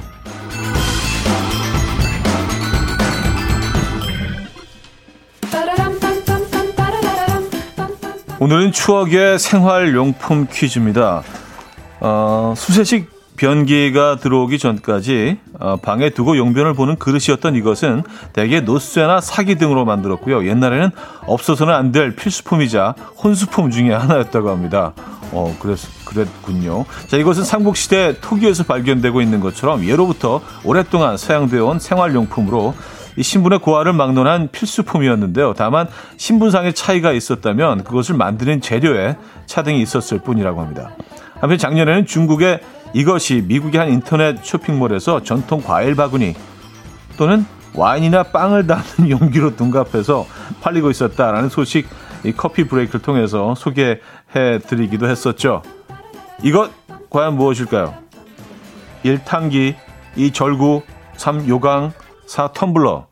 [8.44, 11.24] 오늘은 추억의 생활용품 퀴즈입니다.
[12.02, 18.04] 어, 수세식 변기가 들어오기 전까지 어, 방에 두고 용변을 보는 그릇이었던 이것은
[18.34, 20.46] 대개 노쇠나 사기 등으로 만들었고요.
[20.46, 20.90] 옛날에는
[21.26, 24.92] 없어서는 안 될 필수품이자 혼수품 중의 하나였다고 합니다.
[25.32, 26.84] 어, 그랬, 그랬군요.
[27.08, 32.74] 자, 이것은 삼국시대 토기에서 발견되고 있는 것처럼 예로부터 오랫동안 사용되어 온 생활용품으로
[33.16, 35.54] 이 신분의 고하를 막론한 필수품이었는데요.
[35.56, 40.92] 다만 신분상의 차이가 있었다면 그것을 만드는 재료에 차등이 있었을 뿐이라고 합니다.
[41.40, 42.60] 한편 작년에는 중국의
[42.94, 46.36] 이것이 미국의 한 인터넷 쇼핑몰에서 전통 과일 바구니
[47.18, 47.46] 또는
[47.76, 50.26] 와인이나 빵을 담는 용기로 둔갑해서
[50.62, 51.88] 팔리고 있었다라는 소식
[52.24, 55.62] 이 커피 브레이크를 통해서 소개해 드리기도 했었죠.
[56.42, 56.72] 이것
[57.10, 57.96] 과연 무엇일까요?
[59.04, 59.26] 1.
[59.26, 59.76] 탕기
[60.16, 60.32] 2.
[60.32, 60.84] 절구
[61.18, 61.48] 3.
[61.48, 61.92] 요강
[62.34, 62.48] 4.
[62.54, 63.06] 텀블러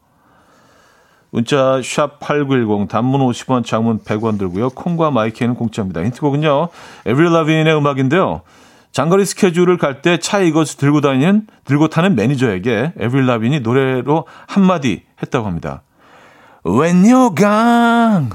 [1.29, 4.71] 문자 샵8910 단문 50원 장문 100원 들고요.
[4.71, 6.01] 콩과 마이크는 공짜입니다.
[6.01, 6.69] 힌트곡은요.
[7.05, 8.41] 에브리 라빈의 음악인데요.
[8.91, 15.03] 장거리 스케줄을 갈 때 차에 이것을 들고 다니는 들고 타는 매니저에게 에브리 라빈이 노래로 한마디
[15.21, 15.83] 했다고 합니다.
[16.65, 18.31] When you're gone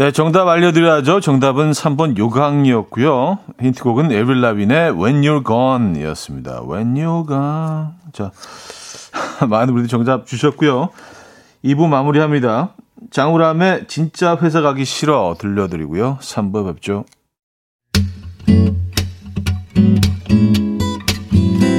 [0.00, 1.20] 네, 정답 알려드려야죠.
[1.20, 3.38] 정답은 3번 요강이었고요.
[3.60, 6.62] 힌트곡은 에빌 라빈의 When You're Gone 이었습니다.
[6.62, 7.88] When You're Gone.
[8.14, 8.30] 자,
[9.46, 10.88] 많은 분들이 정답 주셨고요.
[11.62, 12.72] 2부 마무리합니다.
[13.10, 16.16] 장우람의 진짜 회사 가기 싫어 들려드리고요.
[16.22, 17.04] 3부 뵙죠.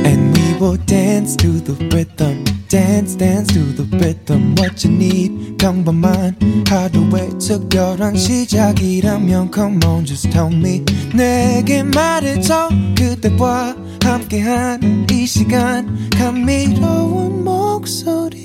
[0.06, 2.61] And we will dance to the rhythm.
[2.72, 5.58] Dance dance to the rhythm what you need.
[5.58, 6.38] 평범한
[6.70, 10.86] 하루의 특별한 시작이라면 come on just tell me.
[11.14, 12.70] 내게 말해줘.
[12.98, 16.10] 그대와 함께한 이 시간.
[16.12, 18.40] 감미로운 목소리.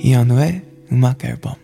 [0.00, 1.54] 이현우의 음악 앨범.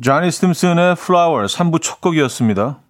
[0.00, 2.89] 자니 스팀슨의 Flower 3부 첫 곡이었습니다.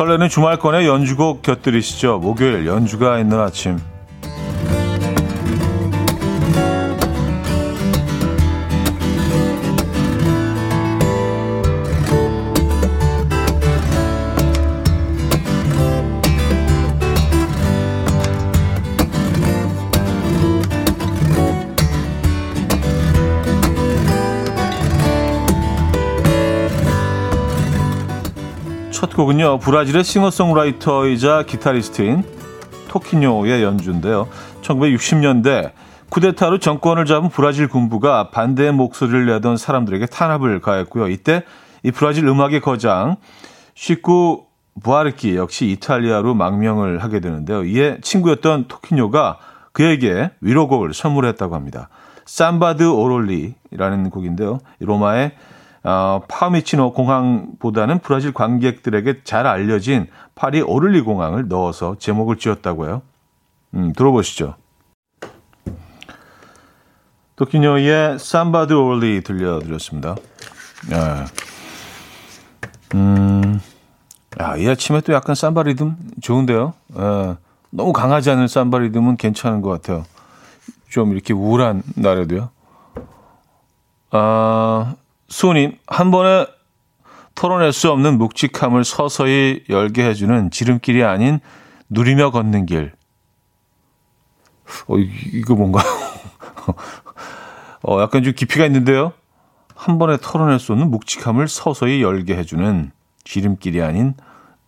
[0.00, 2.20] 설레는 주말권의 연주곡 곁들이시죠.
[2.20, 3.78] 목요일 연주가 있는 아침.
[29.20, 29.58] 곡은요.
[29.58, 32.24] 브라질의 싱어송라이터이자 기타리스트인
[32.88, 34.28] 토키뇨의 연주인데요.
[34.62, 35.72] 1960년대
[36.08, 41.08] 쿠데타로 정권을 잡은 브라질 군부가 반대의 목소리를 내던 사람들에게 탄압을 가했고요.
[41.08, 41.42] 이때
[41.82, 43.16] 이 브라질 음악의 거장
[43.74, 44.46] 시쿠
[44.82, 47.62] 부아르키 역시 이탈리아로 망명을 하게 되는데요.
[47.64, 49.36] 이에 친구였던 토키뇨가
[49.72, 51.90] 그에게 위로곡을 선물했다고 합니다.
[52.24, 54.60] 삼바드 오롤리라는 곡인데요.
[54.78, 55.32] 로마의
[55.82, 63.02] 어, 파미치노 공항보다는 브라질 관객들에게 잘 알려진 파리 오를리 공항을 넣어서 제목을 지었다고요.
[63.74, 64.56] 음, 들어보시죠.
[67.36, 70.16] 도키뇨의 삼바드 오를리 들려드렸습니다.
[70.90, 71.24] 네.
[72.94, 73.60] 음,
[74.40, 76.74] 야, 이 아침에 또 약간 삼바 리듬 좋은데요.
[76.98, 77.36] 예,
[77.70, 80.04] 너무 강하지 않은 삼바 리듬은 괜찮은 것 같아요.
[80.90, 82.50] 좀 이렇게 우울한 날에도요.
[84.10, 84.94] 아,
[85.30, 86.46] 수호님, 한 번에
[87.36, 91.40] 털어낼 수 없는 묵직함을 서서히 열게 해주는 지름길이 아닌
[91.88, 92.92] 누리며 걷는 길.
[94.88, 95.84] 어, 이거 뭔가요?
[97.82, 99.12] 어, 약간 좀 깊이가 있는데요?
[99.74, 102.90] 한 번에 털어낼 수 없는 묵직함을 서서히 열게 해주는
[103.24, 104.14] 지름길이 아닌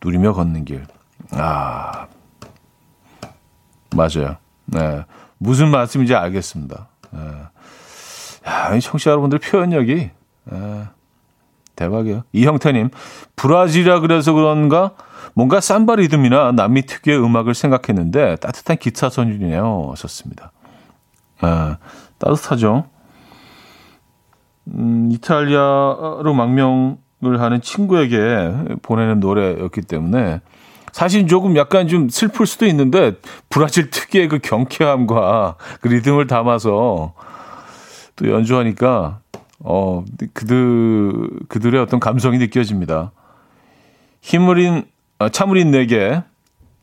[0.03, 0.87] 누리며 걷는 길.
[1.33, 2.07] 아,
[3.95, 4.37] 맞아요.
[4.67, 5.05] 네.
[5.39, 6.89] 무슨 말씀인지 알겠습니다.
[7.11, 7.21] 네.
[8.47, 10.11] 야, 청취자 여러분들 표현력이
[10.51, 10.85] 에,
[11.77, 12.25] 대박이에요.
[12.33, 12.91] 이형태님,
[13.37, 14.93] 브라질이라 그래서 그런가
[15.35, 19.89] 뭔가 삼바 리듬이나 남미 특유의 음악을 생각했는데 따뜻한 기타 선율이네요.
[19.93, 20.53] 하셨습니다.
[21.43, 21.77] 에,
[22.19, 22.85] 따뜻하죠.
[24.69, 28.53] 음, 이탈리아로 망명을 하는 친구에게
[28.83, 30.41] 보내는 노래였기 때문에
[30.93, 33.17] 사실 조금 약간 좀 슬플 수도 있는데
[33.49, 37.15] 브라질 특유의 그 경쾌함과 그 리듬을 담아서
[38.15, 39.22] 또 연주하니까
[39.65, 43.13] 어, 그들, 그들의 어떤 감성이 느껴집니다.
[44.21, 44.85] 힘을인,
[45.19, 46.23] 아, 참을인 내게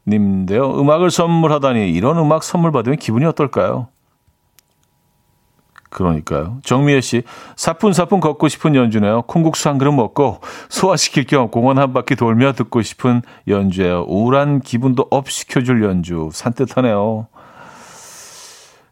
[0.08, 0.80] 님인데요.
[0.80, 3.88] 음악을 선물하다니 이런 음악 선물 받으면 기분이 어떨까요?
[5.90, 6.60] 그러니까요.
[6.64, 7.24] 정미애 씨,
[7.56, 9.24] 사뿐사뿐 걷고 싶은 연주네요.
[9.24, 10.40] 콩국수 한 그릇 먹고
[10.70, 14.06] 소화시킬 겸 공원 한 바퀴 돌며 듣고 싶은 연주예요.
[14.08, 16.30] 우울한 기분도 up 시켜줄 연주.
[16.32, 17.28] 산뜻하네요.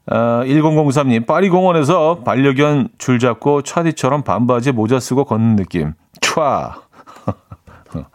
[0.09, 5.93] 어, 1003님, 파리 공원에서 반려견 줄 잡고 차디처럼 반바지 모자 쓰고 걷는 느낌.
[6.21, 6.71] 촤.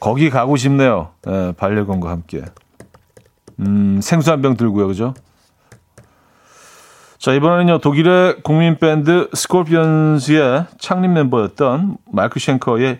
[0.00, 1.10] 거기 가고 싶네요.
[1.26, 2.42] 네, 반려견과 함께.
[3.60, 5.14] 음, 생수 한 병 들고요, 그죠?
[7.18, 12.98] 자, 이번에는요, 독일의 국민 밴드 스콜피언스의 창립 멤버였던 마이크 쉔커의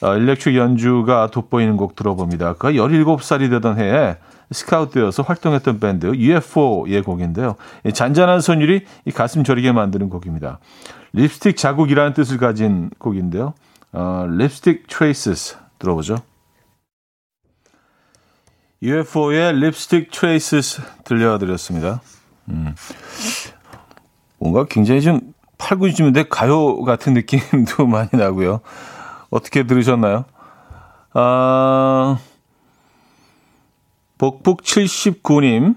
[0.00, 2.52] 어, 일렉트릭 연주가 돋보이는 곡 들어봅니다.
[2.52, 4.16] 그가 17살이 되던 해에
[4.50, 7.56] 스카우트되어서 활동했던 밴드 UFO의 곡인데요.
[7.92, 10.58] 잔잔한 선율이 이 가슴 저리게 만드는 곡입니다.
[11.12, 13.54] 립스틱 자국이라는 뜻을 가진 곡인데요.
[13.92, 16.16] 어, Lipstick Traces 들어보죠.
[18.82, 22.00] UFO의 립스틱 트레이스스 들려드렸습니다.
[22.48, 22.74] 음.
[24.38, 25.20] 뭔가 굉장히 좀
[25.58, 28.60] 8, 90년대 가요 같은 느낌도 많이 나고요.
[29.30, 30.24] 어떻게 들으셨나요?
[31.12, 32.18] 아,
[34.18, 35.76] 복북 79님.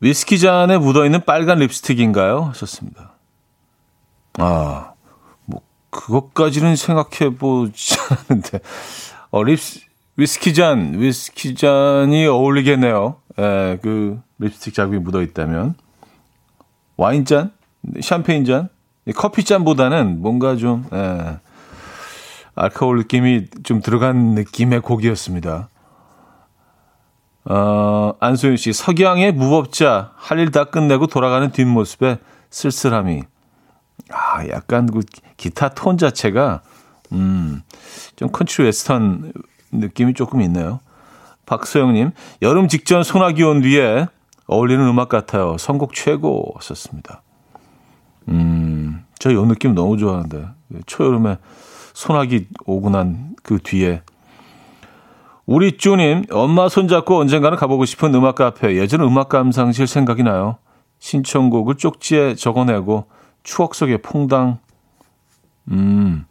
[0.00, 2.42] 위스키 잔에 묻어있는 빨간 립스틱인가요?
[2.42, 3.14] 하셨습니다.
[4.38, 4.92] 아,
[5.44, 7.96] 뭐, 그것까지는 생각해 보지
[8.28, 8.60] 않았는데.
[9.30, 9.80] 어, 립스,
[10.16, 13.16] 위스키 잔, 위스키 잔이 어울리겠네요.
[13.38, 15.74] 예, 그, 립스틱 자국이 묻어있다면.
[16.96, 17.52] 와인 잔?
[18.00, 18.68] 샴페인 잔,
[19.14, 21.38] 커피 잔보다는 뭔가 좀 예,
[22.56, 25.68] 알코올 느낌이 좀 들어간 느낌의 곡이었습니다.
[27.48, 32.18] 어, 안소윤 씨, 석양의 무법자, 할 일 다 끝내고 돌아가는 뒷모습에
[32.50, 33.22] 쓸쓸함이.
[34.10, 35.00] 아, 약간 그
[35.36, 36.62] 기타 톤 자체가,
[37.12, 37.62] 음,
[38.16, 39.32] 좀 컨트리 웨스턴
[39.70, 40.80] 느낌이 조금 있네요.
[41.44, 42.10] 박소영님,
[42.42, 44.08] 여름 직전 소나기 온 뒤에
[44.48, 45.56] 어울리는 음악 같아요.
[45.58, 47.22] 선곡 최고였습니다.
[48.28, 50.48] 음, 저 이 느낌 너무 좋아하는데.
[50.86, 51.38] 초여름에
[51.96, 54.02] 소나기 오고 난 그 뒤에.
[55.46, 58.76] 우리 쭈님, 엄마 손잡고 언젠가는 가보고 싶은 음악 카페.
[58.76, 60.58] 예전 음악 감상실 생각이 나요.
[60.98, 63.04] 신청곡을 쪽지에 적어내고
[63.44, 64.58] 추억 속에 퐁당.
[65.70, 66.26] 음.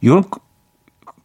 [0.00, 0.22] 이건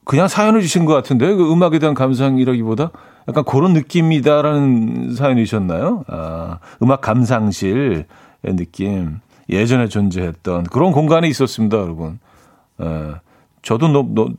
[0.03, 2.89] 그냥 사연을 주신 것 같은데 그 음악에 대한 감상이라기보다
[3.27, 6.03] 약간 그런 느낌이다라는 사연이셨나요?
[6.07, 8.05] 아, 음악 감상실의
[8.43, 9.19] 느낌.
[9.49, 12.17] 예전에 존재했던 그런 공간이 있었습니다, 여러분.
[12.83, 13.15] 예.
[13.61, 13.87] 저도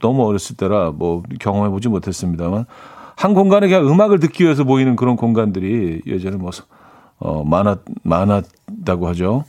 [0.00, 2.66] 너무 어렸을 때라 뭐 경험해 보지 못했습니다만
[3.16, 6.50] 한 공간에 그냥 음악을 듣기 위해서 모이는 그런 공간들이 예전에 뭐
[7.18, 9.44] 어, 많았 많았다고 하죠.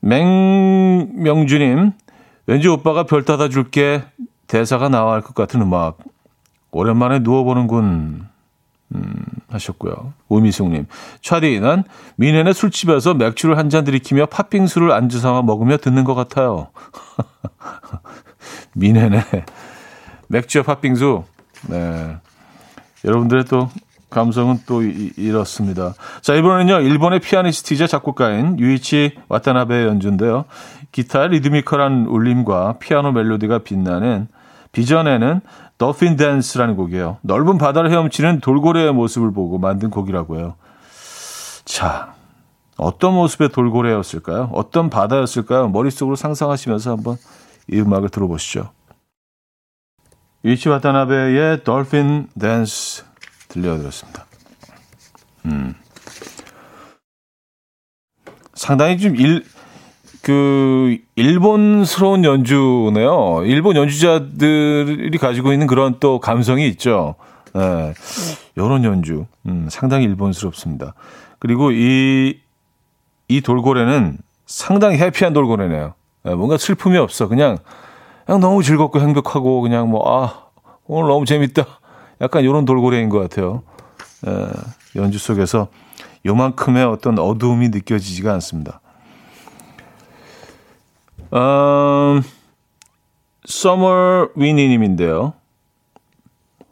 [0.00, 1.92] 맹명주님
[2.46, 4.02] 왠지 오빠가 별 따다 줄게
[4.46, 5.98] 대사가 나와야 할 것 같은 음악
[6.70, 8.26] 오랜만에 누워보는군
[8.94, 9.24] 음,
[9.54, 10.12] 하셨고요.
[10.28, 10.86] 오미숙님
[11.22, 11.84] 차디 난
[12.16, 16.68] 미네네 술집에서 맥주를 한 잔 들이키며 팥빙수를 안주 삼아 먹으며 듣는 것 같아요.
[18.74, 19.22] 미네네
[20.28, 21.24] 맥주와 팥빙수
[21.68, 22.16] 네
[23.04, 23.68] 여러분들의 또
[24.10, 25.92] 감성은 또 이, 이렇습니다.
[26.22, 30.44] 자, 이번에는요, 일본의 피아니스트이자 작곡가인 유이치 와타나베의 연주인데요.
[30.92, 34.28] 기타의 리드미컬한 울림과 피아노 멜로디가 빛나는
[34.70, 35.40] 비전에는
[35.78, 37.18] 더핀 댄스라는 곡이에요.
[37.22, 40.54] 넓은 바다를 헤엄치는 돌고래의 모습을 보고 만든 곡이라고 해요.
[41.64, 42.14] 자,
[42.76, 44.50] 어떤 모습의 돌고래였을까요?
[44.52, 45.68] 어떤 바다였을까요?
[45.68, 47.16] 머릿속으로 상상하시면서 한번
[47.70, 48.70] 이 음악을 들어보시죠.
[50.44, 53.04] 유이치 와타나베의 돌핀 댄스
[53.48, 54.26] 들려드렸습니다.
[55.46, 55.74] 음.
[58.52, 59.44] 상당히 좀 일,
[60.24, 63.42] 그, 일본스러운 연주네요.
[63.44, 67.16] 일본 연주자들이 가지고 있는 그런 또 감성이 있죠.
[67.52, 67.92] 네.
[68.56, 69.26] 이런 연주.
[69.46, 70.94] 음, 상당히 일본스럽습니다.
[71.38, 72.38] 그리고 이,
[73.28, 74.16] 이 돌고래는
[74.46, 75.92] 상당히 해피한 돌고래네요.
[76.22, 77.28] 네, 뭔가 슬픔이 없어.
[77.28, 77.58] 그냥,
[78.24, 80.46] 그냥 너무 즐겁고 행복하고 그냥 뭐, 아,
[80.86, 81.66] 오늘 너무 재밌다.
[82.22, 83.62] 약간 이런 돌고래인 것 같아요.
[84.26, 84.46] 에,
[84.96, 85.68] 연주 속에서
[86.24, 88.80] 요만큼의 어떤 어두움이 느껴지지가 않습니다.
[91.34, 92.22] 음,
[93.44, 95.34] 서머 위니님인데요.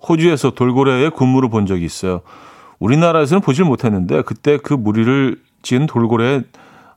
[0.09, 2.23] 호주에서 돌고래의 군무를 본 적이 있어요.
[2.79, 6.45] 우리나라에서는 보질 못했는데 그때 그 무리를 지은 돌고래의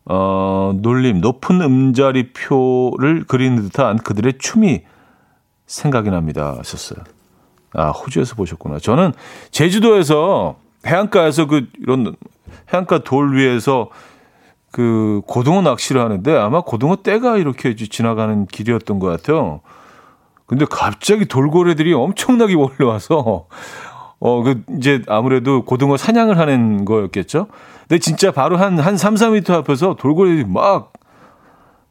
[0.06, 4.84] 어, 놀림, 높은 음자리표를 그리는 듯한 그들의 춤이
[5.66, 6.56] 생각이 납니다.
[6.60, 7.04] 하셨어요.
[7.74, 8.80] 아, 호주에서 보셨구나.
[8.80, 9.14] 저는
[9.50, 12.16] 제주도에서 해안가에서 그 이런
[12.72, 13.90] 해안가 돌 위에서
[14.76, 19.62] 그 고등어 낚시를 하는데 아마 고등어 떼가 이렇게 지나가는 길이었던 것 같아요.
[20.48, 23.48] 근데 갑자기 돌고래들이 엄청나게 몰려와서
[24.20, 27.48] 어, 그 이제 아무래도 고등어 사냥을 하는 거였겠죠.
[27.88, 30.92] 근데 진짜 바로 한, 한 3, 4미터 앞에서 돌고래들이 막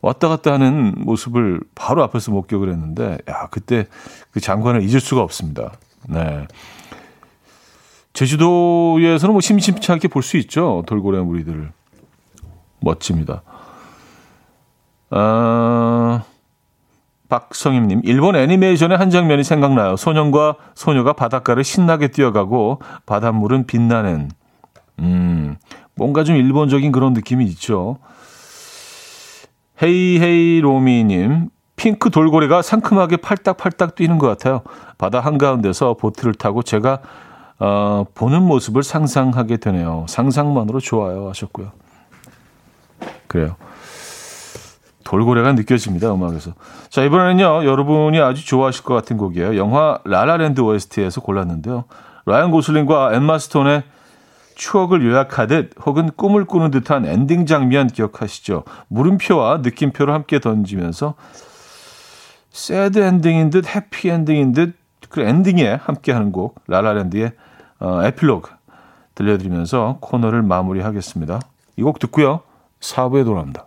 [0.03, 3.87] 왔다 갔다 하는 모습을 바로 앞에서 목격을 했는데, 야, 그때
[4.30, 5.72] 그 장관을 잊을 수가 없습니다.
[6.07, 6.47] 네.
[8.12, 10.82] 제주도에서는 뭐 심심치 않게 볼 수 있죠.
[10.87, 11.72] 돌고래 무리들을.
[12.85, 13.43] 멋집니다.
[15.11, 16.22] 아,
[17.28, 19.97] 박성임님, 일본 애니메이션의 한 장면이 생각나요.
[19.97, 24.30] 소년과 소녀가 바닷가를 신나게 뛰어가고 바닷물은 빛나는,
[25.01, 25.57] 음,
[25.97, 27.99] 뭔가 좀 일본적인 그런 느낌이 있죠.
[29.82, 34.62] 헤이헤이 로미님, 핑크 돌고래가 상큼하게 팔딱팔딱 뛰는 것 같아요.
[34.99, 37.01] 바다 한가운데서 보트를 타고 제가
[37.59, 40.07] 어, 보는 모습을 상상하게 되네요.
[40.09, 41.72] 상상만으로 좋아요 하셨고요.
[43.35, 43.57] 그래요.
[45.03, 46.55] 돌고래가 느껴집니다, 음악에서.
[46.89, 49.57] 자, 이번에는요, 여러분이 아주 좋아하실 것 같은 곡이에요.
[49.57, 51.85] 영화 라라랜드 OST에서 골랐는데요.
[52.26, 53.82] 라이언 고슬링과 엠마 스톤의
[54.55, 58.62] 추억을 요약하듯 혹은 꿈을 꾸는 듯한 엔딩 장면 기억하시죠?
[58.87, 61.14] 물음표와 느낌표를 함께 던지면서
[62.51, 67.32] sad ending인 듯 해피 엔딩인 듯 그 엔딩에 함께하는 곡 라라랜드의
[67.78, 68.51] 어, 에필로그
[69.14, 71.41] 들려드리면서 코너를 마무리하겠습니다.
[71.76, 72.41] 이 곡 듣고요.
[72.85, 73.66] 4부에 돌아옵니다.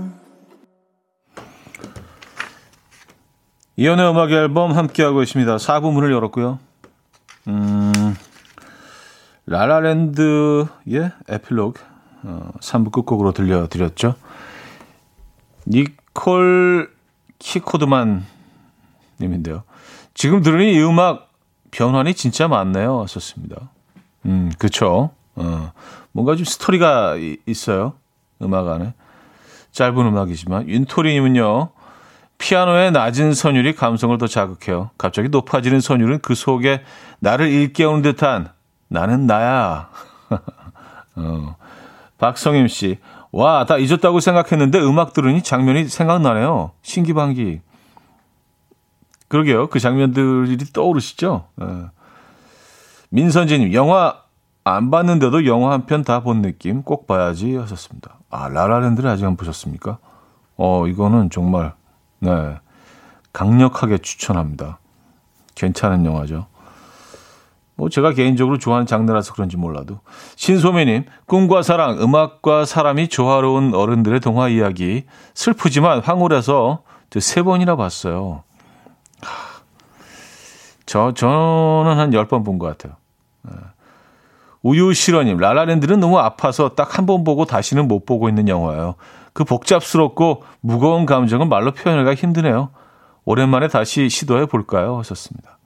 [3.77, 5.55] 이연의 음악 앨범 함께하고 있습니다.
[5.57, 6.59] 4부 문을 열었고요.
[7.47, 8.15] 음,
[9.45, 11.81] 라라랜드의 에필로그
[12.23, 14.15] 어, 3부 끝곡으로 들려드렸죠.
[15.67, 16.91] 니콜
[17.39, 18.25] 키코드만
[19.19, 19.63] 님인데요.
[20.13, 21.31] 지금 들으니 이 음악
[21.71, 23.05] 변환이 진짜 많네요.
[23.07, 23.69] 썼습니다.
[24.25, 25.11] 음, 그쵸.
[25.35, 25.71] 어,
[26.11, 27.93] 뭔가 좀 스토리가 이, 있어요.
[28.41, 28.93] 음악 안에.
[29.71, 30.67] 짧은 음악이지만.
[30.67, 31.69] 윤토리님은요.
[32.45, 34.89] 피아노의 낮은 선율이 감성을 더 자극해요.
[34.97, 36.81] 갑자기 높아지는 선율은 그 속에
[37.19, 38.49] 나를 일깨우는 듯한
[38.87, 39.89] 나는 나야.
[41.15, 41.55] 어.
[42.17, 42.97] 박성임 씨.
[43.31, 46.71] 와, 다 잊었다고 생각했는데 음악 들으니 장면이 생각나네요.
[46.81, 47.61] 신기방기.
[49.27, 49.67] 그러게요.
[49.67, 51.45] 그 장면들이 떠오르시죠?
[51.61, 51.65] 예.
[53.09, 54.15] 민선재님, 영화
[54.63, 58.17] 안 봤는데도 영화 한 편 다 본 느낌 꼭 봐야지 하셨습니다.
[58.29, 59.99] 아, 라라랜드를 아직 안 보셨습니까?
[60.57, 61.73] 어, 이거는 정말,
[62.21, 62.57] 네.
[63.33, 64.79] 강력하게 추천합니다.
[65.55, 66.47] 괜찮은 영화죠.
[67.75, 69.99] 뭐 제가 개인적으로 좋아하는 장르라서 그런지 몰라도
[70.35, 76.83] 신소매님 꿈과 사랑 음악과 사람이 조화로운 어른들의 동화 이야기 슬프지만 황홀해서
[77.19, 78.43] 세 번이나 봤어요.
[80.85, 82.97] 저 저는 한 열 번 본 것 같아요.
[83.43, 83.53] 네.
[84.61, 88.95] 우유 실어님 라라랜드는 너무 아파서 딱 한 번 보고 다시는 못 보고 있는 영화예요.
[89.33, 92.69] 그 복잡스럽고 무거운 감정은 말로 표현하기가 힘드네요.
[93.25, 94.97] 오랜만에 다시 시도해 볼까요?
[94.99, 95.57] 하셨습니다.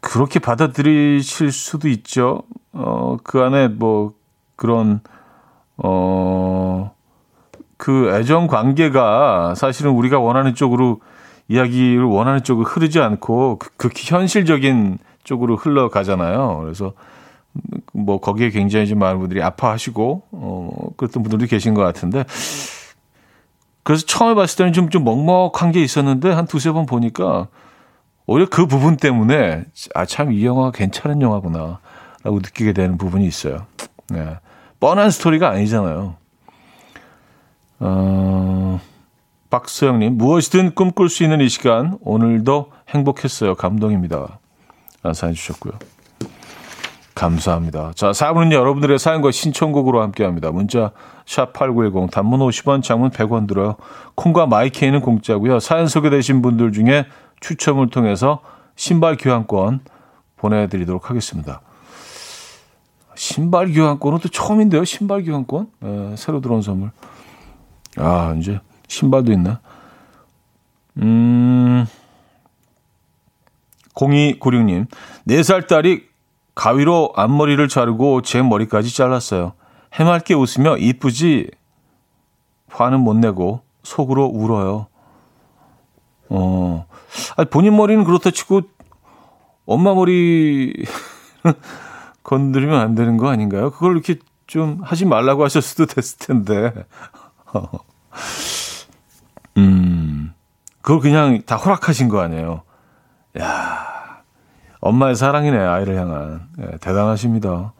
[0.00, 2.42] 그렇게 받아들이실 수도 있죠.
[2.72, 4.12] 어, 그 안에 뭐
[4.56, 5.00] 그런
[5.76, 6.92] 어,
[7.76, 11.00] 그 애정 관계가 사실은 우리가 원하는 쪽으로
[11.48, 16.60] 이야기를 원하는 쪽으로 흐르지 않고 극히 그 현실적인 쪽으로 흘러가잖아요.
[16.62, 16.92] 그래서
[17.92, 22.24] 뭐 거기에 굉장히 좀 많은 분들이 아파하시고 어, 그랬던 분들도 계신 것 같은데
[23.82, 27.48] 그래서 처음에 봤을 때는 좀, 좀 먹먹한 게 있었는데 한 두세 번 보니까
[28.26, 31.80] 오히려 그 부분 때문에 아 참 이 영화가 괜찮은 영화구나
[32.22, 33.66] 라고 느끼게 되는 부분이 있어요.
[34.10, 34.36] 네.
[34.80, 36.16] 뻔한 스토리가 아니잖아요.
[37.80, 38.80] 어,
[39.50, 43.54] 박소영님 무엇이든 꿈꿀 수 있는 이 시간 오늘도 행복했어요.
[43.54, 44.38] 감동입니다.
[45.14, 45.72] 사연 주셨고요.
[47.18, 47.92] 감사합니다.
[47.96, 50.52] 자, 4분은 여러분들의 사연과 신청곡으로 함께합니다.
[50.52, 50.92] 문자
[51.26, 53.74] 샵 8910 단문 50원, 장문 100원 들어요.
[54.14, 55.58] 콩과 마이케이는 공짜고요.
[55.58, 57.06] 사연 소개되신 분들 중에
[57.40, 58.40] 추첨을 통해서
[58.76, 59.80] 신발 교환권
[60.36, 61.60] 보내 드리도록 하겠습니다.
[63.16, 64.84] 신발 교환권은 또 처음인데요.
[64.84, 66.92] 신발 교환권 에, 새로 들어온 선물.
[67.96, 69.58] 아 이제 신발도 있나?
[70.98, 71.84] 음.
[73.94, 74.86] 0296님,
[75.26, 76.07] 4살 딸이
[76.58, 79.52] 가위로 앞머리를 자르고 제 머리까지 잘랐어요.
[79.94, 81.52] 해맑게 웃으며 이쁘지?
[82.68, 84.88] 화는 못 내고 속으로 울어요.
[86.28, 86.84] 어,
[87.36, 88.62] 아니, 본인 머리는 그렇다 치고
[89.66, 90.74] 엄마 머리
[92.24, 93.70] 건드리면 안 되는 거 아닌가요?
[93.70, 94.16] 그걸 이렇게
[94.48, 96.72] 좀 하지 말라고 하셨을 수도 됐을 텐데.
[99.58, 100.34] 음,
[100.80, 102.62] 그걸 그냥 다 허락하신 거 아니에요.
[103.38, 103.87] 야
[104.80, 106.48] 엄마의 사랑이네, 아이를 향한.
[106.56, 107.72] 네, 대단하십니다.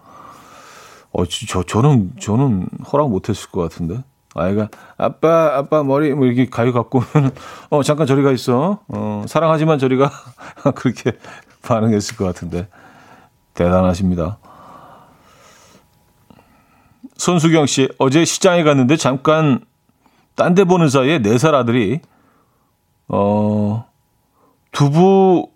[1.13, 4.03] 어, 저, 저는, 저는 허락 못 했을 것 같은데.
[4.35, 4.69] 아이가
[4.99, 7.33] 아빠 아빠 머리 뭐 이렇게 가위 갖고 오면
[7.71, 10.13] 어 잠깐 저리 가 있어 어 사랑하지만 저리 가
[10.77, 11.13] 그렇게
[11.63, 12.69] 반응했을 것 같은데
[13.55, 14.39] 대단하십니다.
[17.17, 19.61] 손수경 씨 어제 시장에 갔는데 잠깐
[20.37, 22.01] 딴 데 보는 사이에 네 살 아들이
[23.09, 23.87] 어
[24.71, 25.51] 두부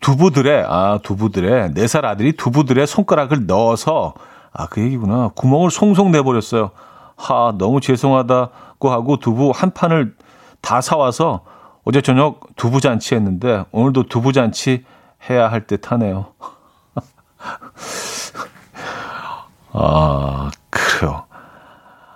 [0.00, 4.14] 두부들의 아 두부들의 네 살 아들이 두부들의 손가락을 넣어서
[4.52, 6.70] 아 그 얘기구나 구멍을 송송 내버렸어요.
[7.16, 10.14] 하, 너무 죄송하다고 하고 두부 한 판을
[10.60, 11.42] 다 사와서
[11.84, 14.84] 어제 저녁 두부 잔치 했는데 오늘도 두부 잔치
[15.30, 16.26] 해야 할 듯 하네요.
[19.72, 21.24] 아, 그래요.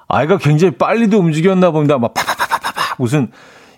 [0.08, 1.98] 아이가 굉장히 빨리도 움직였나 봅니다.
[1.98, 3.30] 막 파파파파파 무슨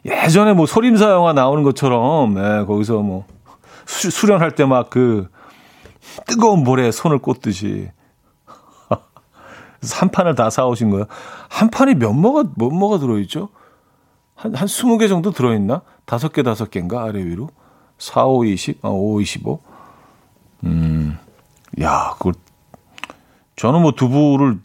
[0.05, 3.25] 예전에 뭐 소림사 영화 나오는 것처럼 네, 거기서 뭐
[3.89, 5.29] 수, 수련할 때 막 그
[6.27, 7.91] 뜨거운 볼에 손을 꽂듯이
[9.99, 11.07] 한 판을 다 사오신 거예요.
[11.49, 13.49] 한 판이 몇 뭐가, 몇 뭐가 들어있죠?
[14.35, 15.83] 한, 한 20개 정도 들어있나?
[16.05, 17.03] 다섯 개, 다섯 개인가?
[17.03, 17.49] 아래 위로?
[17.99, 19.61] 4, 5, 20, 아, 5, 25?
[20.65, 21.19] 음,
[21.81, 22.35] 야, 그걸
[23.57, 24.59] 저는 뭐 두부를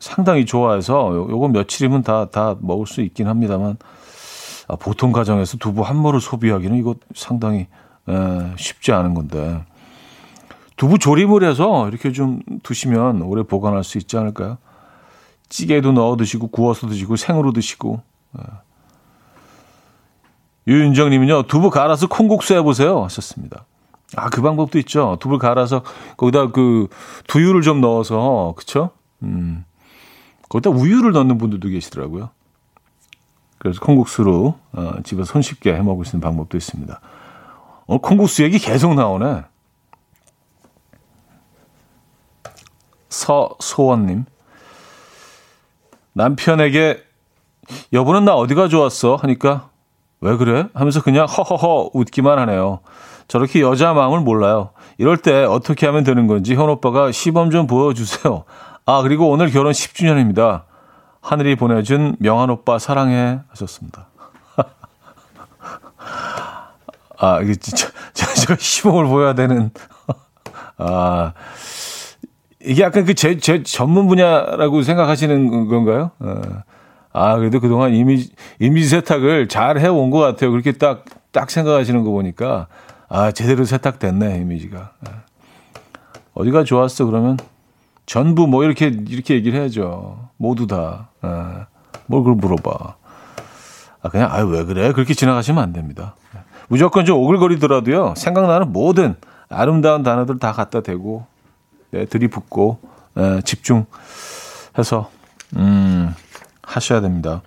[0.00, 3.76] 상당히 좋아해서 요, 요거 며칠이면 다, 다 먹을 수 있긴 합니다만,
[4.68, 7.68] 아, 보통 가정에서 두부 한 모를 소비하기는 이거 상당히
[8.08, 9.64] 에, 쉽지 않은 건데.
[10.76, 14.58] 두부 조림을 해서 이렇게 좀 두시면 오래 보관할 수 있지 않을까요?
[15.48, 18.00] 찌개도 넣어 드시고 구워서 드시고 생으로 드시고.
[18.38, 18.42] 에.
[20.68, 21.44] 유윤정 님은요.
[21.44, 23.64] 두부 갈아서 콩국수 해보세요 하셨습니다.
[24.16, 25.16] 아, 그 방법도 있죠.
[25.20, 25.82] 두부를 갈아서
[26.16, 26.88] 거기다 그
[27.26, 28.90] 두유를 좀 넣어서 그쵸?
[29.22, 29.64] 음.
[30.48, 32.30] 거기다 우유를 넣는 분들도 계시더라고요.
[33.58, 37.00] 그래서 콩국수로 어, 집에서 손쉽게 해 먹을 수 있는 방법도 있습니다.
[37.88, 39.42] 오늘 콩국수 얘기 계속 나오네.
[43.08, 44.26] 서소원님.
[46.12, 47.02] 남편에게
[47.92, 49.16] 여보는 나 어디가 좋았어?
[49.16, 49.70] 하니까
[50.20, 50.68] 왜 그래?
[50.74, 52.80] 하면서 그냥 허허허 웃기만 하네요.
[53.26, 54.70] 저렇게 여자 마음을 몰라요.
[54.98, 58.44] 이럴 때 어떻게 하면 되는 건지 현 오빠가 시범 좀 보여주세요.
[58.84, 60.64] 아, 그리고 오늘 결혼 10주년입니다.
[61.22, 64.08] 하늘이 보내준 명한 오빠 사랑해 하셨습니다.
[67.18, 69.70] 아, 이게 진짜, 제가 시범을 보여야 되는.
[70.78, 71.32] 아,
[72.60, 76.12] 이게 약간 그 제, 제 전문 분야라고 생각하시는 건가요?
[77.12, 80.50] 아, 그래도 그동안 이미지, 이미지 세탁을 잘 해온 것 같아요.
[80.52, 82.68] 그렇게 딱, 딱 생각하시는 거 보니까.
[83.08, 84.92] 아, 제대로 세탁됐네, 이미지가.
[86.34, 87.38] 어디가 좋았어, 그러면?
[88.06, 90.28] 전부 뭐 이렇게, 이렇게 얘기를 해야죠.
[90.36, 91.10] 모두 다.
[91.20, 91.66] 아,
[92.06, 92.96] 뭘 그걸 물어봐.
[94.02, 94.92] 아, 그냥, 아유, 왜 그래?
[94.92, 96.14] 그렇게 지나가시면 안 됩니다.
[96.68, 99.16] 무조건 좀 오글거리더라도요, 생각나는 모든
[99.48, 101.26] 아름다운 단어들 다 갖다 대고,
[101.90, 102.78] 네, 들이붓고,
[103.14, 105.10] 네, 집중해서,
[105.56, 106.14] 음,
[106.62, 107.42] 하셔야 됩니다.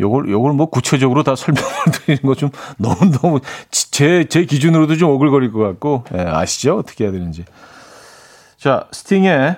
[0.00, 5.10] 요걸, 요걸 뭐 구체적으로 다 설명을 드리는 거 좀 너무 너무 제, 제 기준으로도 좀
[5.10, 6.78] 오글거릴 것 같고, 예, 아시죠?
[6.78, 7.44] 어떻게 해야 되는지.
[8.56, 9.56] 자, 스팅의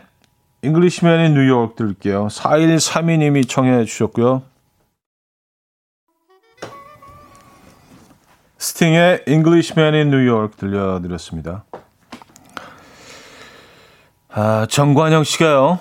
[0.63, 2.27] Englishman in New York 들을게요.
[2.27, 4.43] 4132님이 청해 주셨고요.
[8.59, 11.65] 스팅의 Englishman in New York 들려드렸습니다.
[14.31, 15.81] 아, 정관영 씨가요.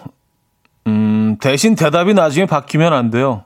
[0.88, 3.43] 음, 대신 대답이 나중에 바뀌면 안 돼요.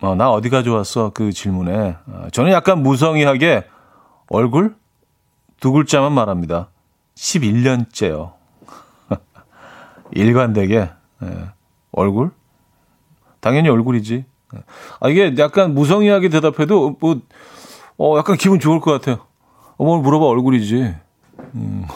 [0.00, 1.10] 어, 나 어디가 좋았어?
[1.10, 1.96] 그 질문에.
[2.06, 3.66] 어, 저는 약간 무성의하게
[4.28, 4.74] 얼굴?
[5.60, 6.68] 두 글자만 말합니다.
[7.14, 8.32] 11년째요.
[10.12, 10.90] 일관되게.
[11.22, 11.44] 예.
[11.92, 12.30] 얼굴?
[13.40, 14.24] 당연히 얼굴이지.
[14.54, 14.58] 예.
[15.00, 17.20] 아, 이게 약간 무성의하게 대답해도 뭐,
[17.98, 19.26] 어, 약간 기분 좋을 것 같아요.
[19.78, 20.94] 어머, 물어봐 얼굴이지.
[21.54, 21.86] 음.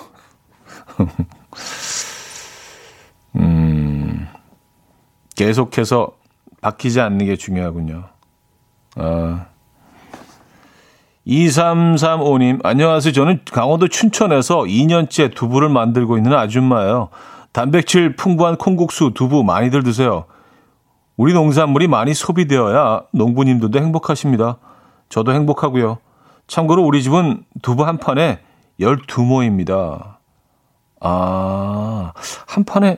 [3.36, 4.26] 음.
[5.36, 6.12] 계속해서
[6.60, 8.04] 바뀌지 않는 게 중요하군요.
[8.96, 9.46] 아.
[11.26, 13.12] 2335님, 안녕하세요.
[13.12, 17.10] 저는 강원도 춘천에서 2년째 두부를 만들고 있는 아줌마예요.
[17.52, 20.24] 단백질 풍부한 콩국수, 두부 많이들 드세요.
[21.16, 24.56] 우리 농산물이 많이 소비되어야 농부님들도 행복하십니다.
[25.10, 25.98] 저도 행복하고요.
[26.46, 28.40] 참고로 우리 집은 두부 한 판에
[28.80, 30.16] 12모입니다.
[31.00, 32.12] 아,
[32.46, 32.96] 한 판에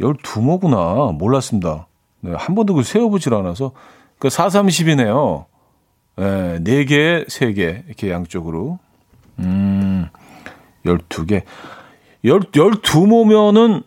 [0.00, 1.14] 12모구나.
[1.16, 1.86] 몰랐습니다.
[2.20, 3.72] 네, 한 번도 그 세어보질 않아서.
[4.18, 5.44] 그 4, 30이네요.
[6.16, 7.86] 네, 4개, 3개.
[7.86, 8.78] 이렇게 양쪽으로.
[9.40, 10.08] 음,
[10.84, 11.42] 12개.
[12.24, 13.82] 10, 12모면은,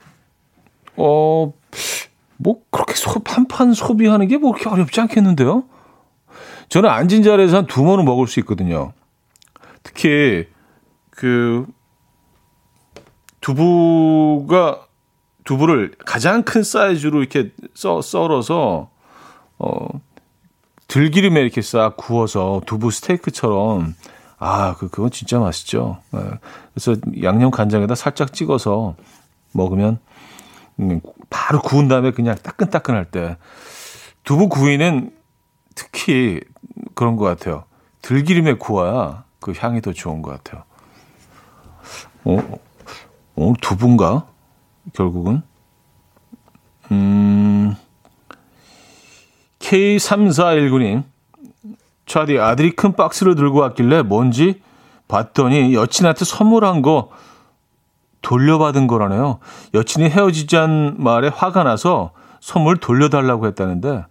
[0.97, 1.53] 어,
[2.38, 5.64] 뭐, 그렇게 소, 한판 소비하는 게 뭐 그렇게 어렵지 않겠는데요?
[6.74, 8.93] 저는 앉은 자리에서 한두 모는 먹을 수 있거든요.
[9.84, 10.47] 특히,
[11.11, 11.67] 그,
[13.41, 14.88] 두부가
[15.43, 18.89] 두부를 가장 큰 사이즈로 이렇게 썰, 썰어서
[19.59, 19.88] 어
[20.88, 23.93] 들기름에 이렇게 싹 구워서 두부 스테이크처럼
[24.39, 25.99] 아, 그 그건 진짜 맛있죠.
[26.11, 26.21] 네.
[26.74, 28.95] 그래서 양념 간장에다 살짝 찍어서
[29.51, 29.99] 먹으면
[30.80, 33.38] 음, 바로 구운 다음에 그냥 따끈따끈할 때
[34.24, 35.11] 두부 구이는
[35.76, 36.41] 특히
[36.95, 37.65] 그런 것 같아요.
[38.01, 40.63] 들기름에 구워야 그 향이 더 좋은 것 같아요.
[42.26, 42.59] 어,
[43.36, 44.28] 오늘 두부인가?
[44.93, 45.41] 결국은.
[46.91, 47.76] 음,
[49.59, 51.03] K3419님.
[52.05, 54.61] 차디 아들이 큰 박스를 들고 왔길래 뭔지
[55.07, 57.09] 봤더니 여친한테 선물한 거
[58.21, 59.39] 돌려받은 거라네요.
[59.74, 64.05] 여친이 헤어지자는 말에 화가 나서 선물 돌려달라고 했다는데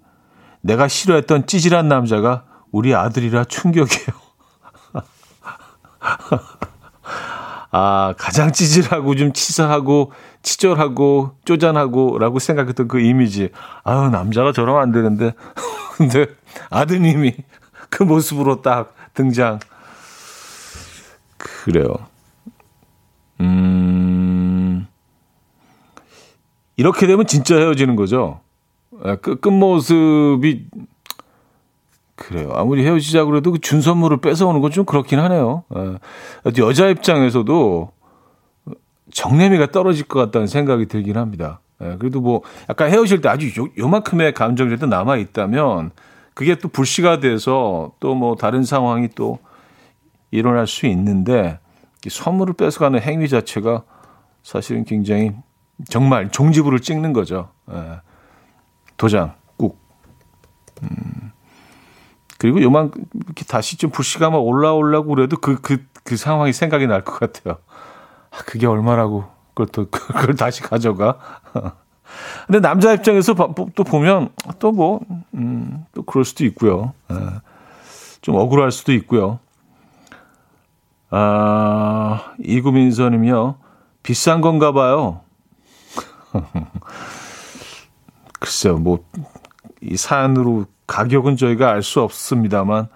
[0.63, 4.07] 내가 싫어했던 찌질한 남자가 우리 아들이라 충격이에요.
[7.75, 13.51] 아, 가장 찌질하고 좀 치사하고 치졸하고 쪼잔하고라고 생각했던 그 이미지.
[13.83, 15.33] 아유, 남자가 저러면 안 되는데.
[15.97, 16.27] 근데
[16.71, 17.35] 아드님이
[17.91, 19.59] 그 모습으로 딱 등장.
[21.39, 21.87] 그래요.
[23.41, 24.87] 음,
[26.77, 28.42] 이렇게 되면 진짜 헤어지는 거죠.
[29.03, 30.67] 아, 끝, 끝모습이,
[32.17, 32.53] 그래요.
[32.55, 35.65] 아무리 헤어지자 그래도 그 준 선물을 뺏어오는 건 좀 그렇긴 하네요.
[35.71, 35.99] 아,
[36.59, 37.91] 여자 입장에서도
[39.13, 41.61] 정내미가 떨어질 것 같다는 생각이 들긴 합니다.
[41.83, 45.91] 예, 그래도 뭐 약간 헤어질 때 아주 요, 요만큼의 감정이라도 남아 있다면
[46.35, 49.39] 그게 또 불씨가 돼서 또 뭐 다른 상황이 또
[50.31, 51.59] 일어날 수 있는데
[52.07, 53.83] 이 선물을 뺏어가는 행위 자체가
[54.43, 55.33] 사실은 굉장히
[55.89, 57.49] 정말 종지부를 찍는 거죠.
[57.73, 58.01] 예.
[58.97, 59.79] 도장 꾹.
[60.83, 61.33] 음.
[62.39, 67.05] 그리고 요만 이렇게 다시 좀 불씨가 막 올라오려고 그래도 그 그, 그 상황이 생각이 날
[67.05, 67.59] 것 같아요.
[68.31, 69.25] 아, 그게 얼마라고
[69.55, 71.19] 그걸 또 그걸 다시 가져가.
[72.47, 73.35] 근데 남자 입장에서
[73.75, 75.01] 또 보면 또 뭐,
[75.35, 76.93] 음, 또 그럴 수도 있고요.
[77.11, 77.17] 예.
[78.21, 79.39] 좀 억울할 수도 있고요.
[81.11, 83.57] 아, 이구민서님이요.
[84.03, 85.21] 비싼 건가 봐요.
[88.43, 89.05] 글쎄요, 뭐,
[89.81, 92.89] 이 사연으로 가격은 저희가 알 수 없습니다만,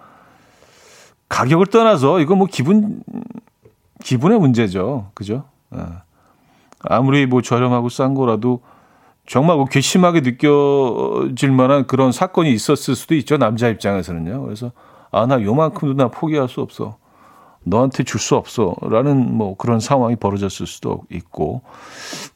[1.29, 3.01] 가격을 떠나서 이거 뭐 기분,
[4.03, 5.13] 기분의 문제죠.
[5.15, 5.45] 그죠?
[5.75, 5.81] 예.
[6.81, 8.61] 아무리 뭐 저렴하고 싼 거라도
[9.25, 13.39] 정말 뭐 괘씸하게 느껴질 만한 그런 사건이 있었을 수도 있죠.
[13.39, 14.43] 남자 입장에서는요.
[14.43, 14.73] 그래서
[15.13, 16.97] 아, 나 요만큼도 나 포기할 수 없어.
[17.65, 18.75] 너한테 줄 수 없어.
[18.83, 21.63] 라는 뭐 그런 상황이 벌어졌을 수도 있고.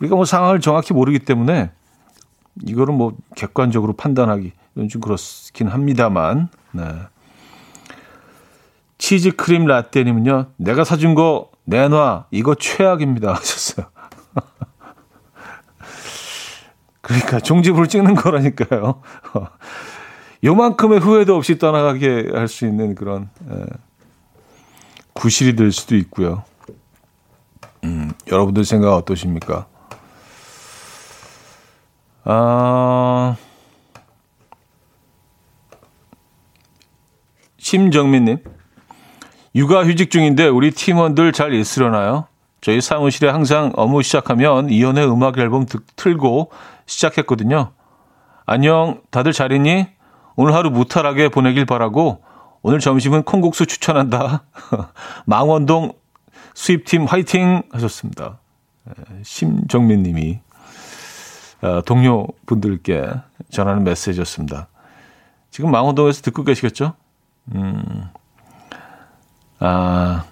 [0.00, 1.70] 우리가 뭐 상황을 정확히 모르기 때문에
[2.66, 4.52] 이거를 뭐 객관적으로 판단하기
[4.90, 6.48] 좀 그렇긴 합니다만.
[6.72, 6.84] 네.
[8.98, 10.52] 치즈 크림 라떼님은요.
[10.56, 12.26] 내가 사준 거 내놔.
[12.30, 13.32] 이거 최악입니다.
[13.34, 13.86] 하셨어요.
[17.00, 19.00] 그러니까 종지부를 찍는 거라니까요.
[20.44, 23.64] 요만큼의 후회도 없이 떠나가게 할 수 있는 그런 에,
[25.12, 26.44] 구실이 될 수도 있고요.
[27.84, 29.66] 음, 여러분들 생각 어떠십니까?
[32.32, 33.34] 아,
[37.58, 38.38] 심정민님,
[39.56, 42.28] 육아 휴직 중인데 우리 팀원들 잘 있으려나요?
[42.60, 45.66] 저희 사무실에 항상 업무 시작하면 이연의 음악 앨범
[45.96, 46.52] 틀고
[46.86, 47.72] 시작했거든요.
[48.46, 49.88] 안녕, 다들 잘 있니?
[50.36, 52.22] 오늘 하루 무탈하게 보내길 바라고
[52.62, 54.44] 오늘 점심은 콩국수 추천한다.
[55.26, 55.94] 망원동
[56.54, 58.38] 수입팀 화이팅 하셨습니다.
[59.24, 60.49] 심정민 님이 어,
[61.84, 63.10] 동료 분들께
[63.50, 64.68] 전하는 메시지였습니다.
[65.50, 66.94] 지금 망원동에서 듣고 계시겠죠?
[67.54, 68.08] 음,
[69.58, 70.24] 아,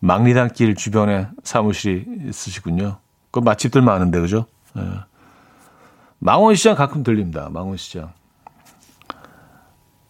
[0.00, 2.96] 막리단길 주변에 사무실이 있으시군요.
[3.30, 4.46] 그 맛집들 많은데, 그죠?
[4.76, 4.82] 예.
[6.18, 7.48] 망원시장 가끔 들립니다.
[7.50, 8.12] 망원시장.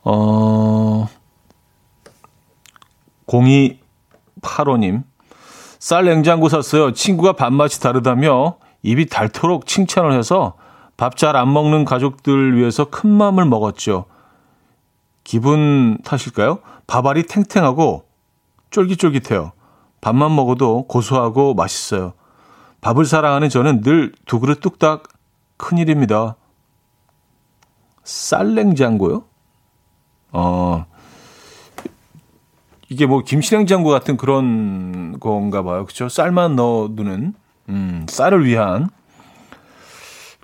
[0.04, 1.08] 어,
[3.26, 5.04] 0285님.
[5.78, 6.92] 쌀 냉장고 샀어요.
[6.92, 10.54] 친구가 밥맛이 다르다며 입이 닳도록 칭찬을 해서
[10.96, 14.04] 밥 잘 안 먹는 가족들 위해서 큰 맘을 먹었죠.
[15.24, 16.58] 기분 탓일까요?
[16.86, 18.04] 밥알이 탱탱하고
[18.70, 19.52] 쫄깃쫄깃해요.
[20.00, 22.12] 밥만 먹어도 고소하고 맛있어요.
[22.80, 25.04] 밥을 사랑하는 저는 늘 두 그릇 뚝딱
[25.56, 26.36] 큰일입니다.
[28.04, 29.24] 쌀냉장고요?
[30.32, 30.86] 어,
[32.88, 35.86] 이게 뭐 김치냉장고 같은 그런 건가 봐요.
[35.86, 36.08] 그쵸?
[36.08, 37.34] 쌀만 넣어두는,
[37.68, 38.88] 음, 쌀을 위한.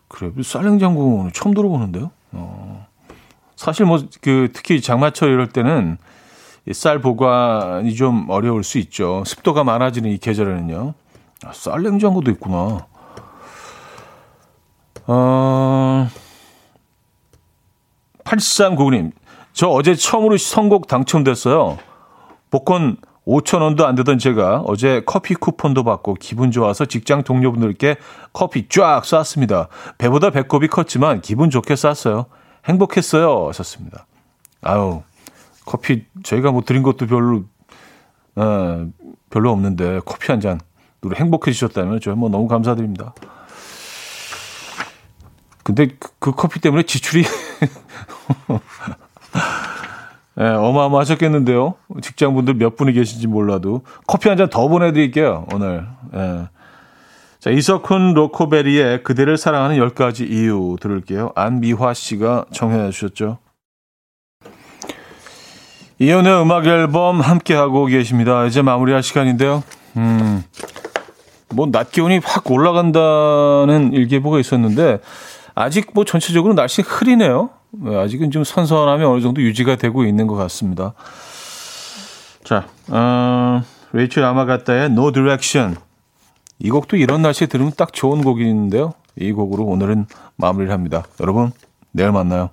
[0.08, 2.10] 그래, 쌀냉장고는 처음 들어보는데요?
[2.32, 2.86] 어,
[3.56, 5.98] 사실 뭐, 그, 특히 장마철 이럴 때는
[6.72, 9.22] 쌀 보관이 좀 어려울 수 있죠.
[9.26, 10.94] 습도가 많아지는 이 계절에는요.
[11.44, 12.86] 아, 쌀 냉장고도 있구나.
[15.06, 16.08] 어,
[18.24, 19.12] 8399님,
[19.52, 21.78] 저 어제 처음으로 선곡 당첨됐어요.
[22.50, 22.96] 복권
[23.28, 27.96] 5천 원도 안 되던 제가 어제 커피 쿠폰도 받고 기분 좋아서 직장 동료분들께
[28.32, 29.68] 커피 쫙 쐈습니다.
[29.98, 32.24] 배보다 배꼽이 컸지만 기분 좋게 쐈어요.
[32.64, 33.48] 행복했어요.
[33.48, 34.06] 하셨습니다.
[34.62, 35.02] 아유,
[35.66, 37.44] 커피 저희가 뭐 드린 것도 별로
[38.34, 38.88] 어,
[39.28, 40.58] 별로 없는데 커피 한 잔
[41.02, 43.12] 누구 행복해지셨다면 저희 뭐 너무 감사드립니다.
[45.62, 47.24] 근데 그, 그 커피 때문에 지출이
[50.39, 51.74] 네, 어마어마하셨겠는데요.
[52.01, 55.84] 직장분들 몇 분이 계신지 몰라도 커피 한 잔 더 보내드릴게요 오늘.
[56.12, 56.47] 네.
[57.41, 61.32] 자 이석훈 로코베리의 그대를 사랑하는 10가지 이유 들을게요.
[61.34, 63.39] 안미화 씨가 청해 주셨죠.
[65.99, 68.47] 이연의 음악 앨범 함께 하고 계십니다.
[68.47, 69.64] 이제 마무리할 시간인데요.
[69.97, 70.45] 음,
[71.53, 75.01] 뭐 낮 기온이 확 올라간다는 일기예보가 있었는데
[75.57, 77.51] 아직 뭐 전체적으로 날씨 흐리네요.
[77.70, 80.94] 네, 아직은 좀 선선함이 어느 정도 유지가 되고 있는 것 같습니다.
[82.44, 83.62] 자, 어,
[83.92, 85.76] 레이첼 아마가타의 No Direction.
[86.58, 88.94] 이 곡도 이런 날씨에 들으면 딱 좋은 곡인데요.
[89.16, 90.06] 이 곡으로 오늘은
[90.36, 91.04] 마무리를 합니다.
[91.20, 91.52] 여러분,
[91.92, 92.50] 내일 만나요.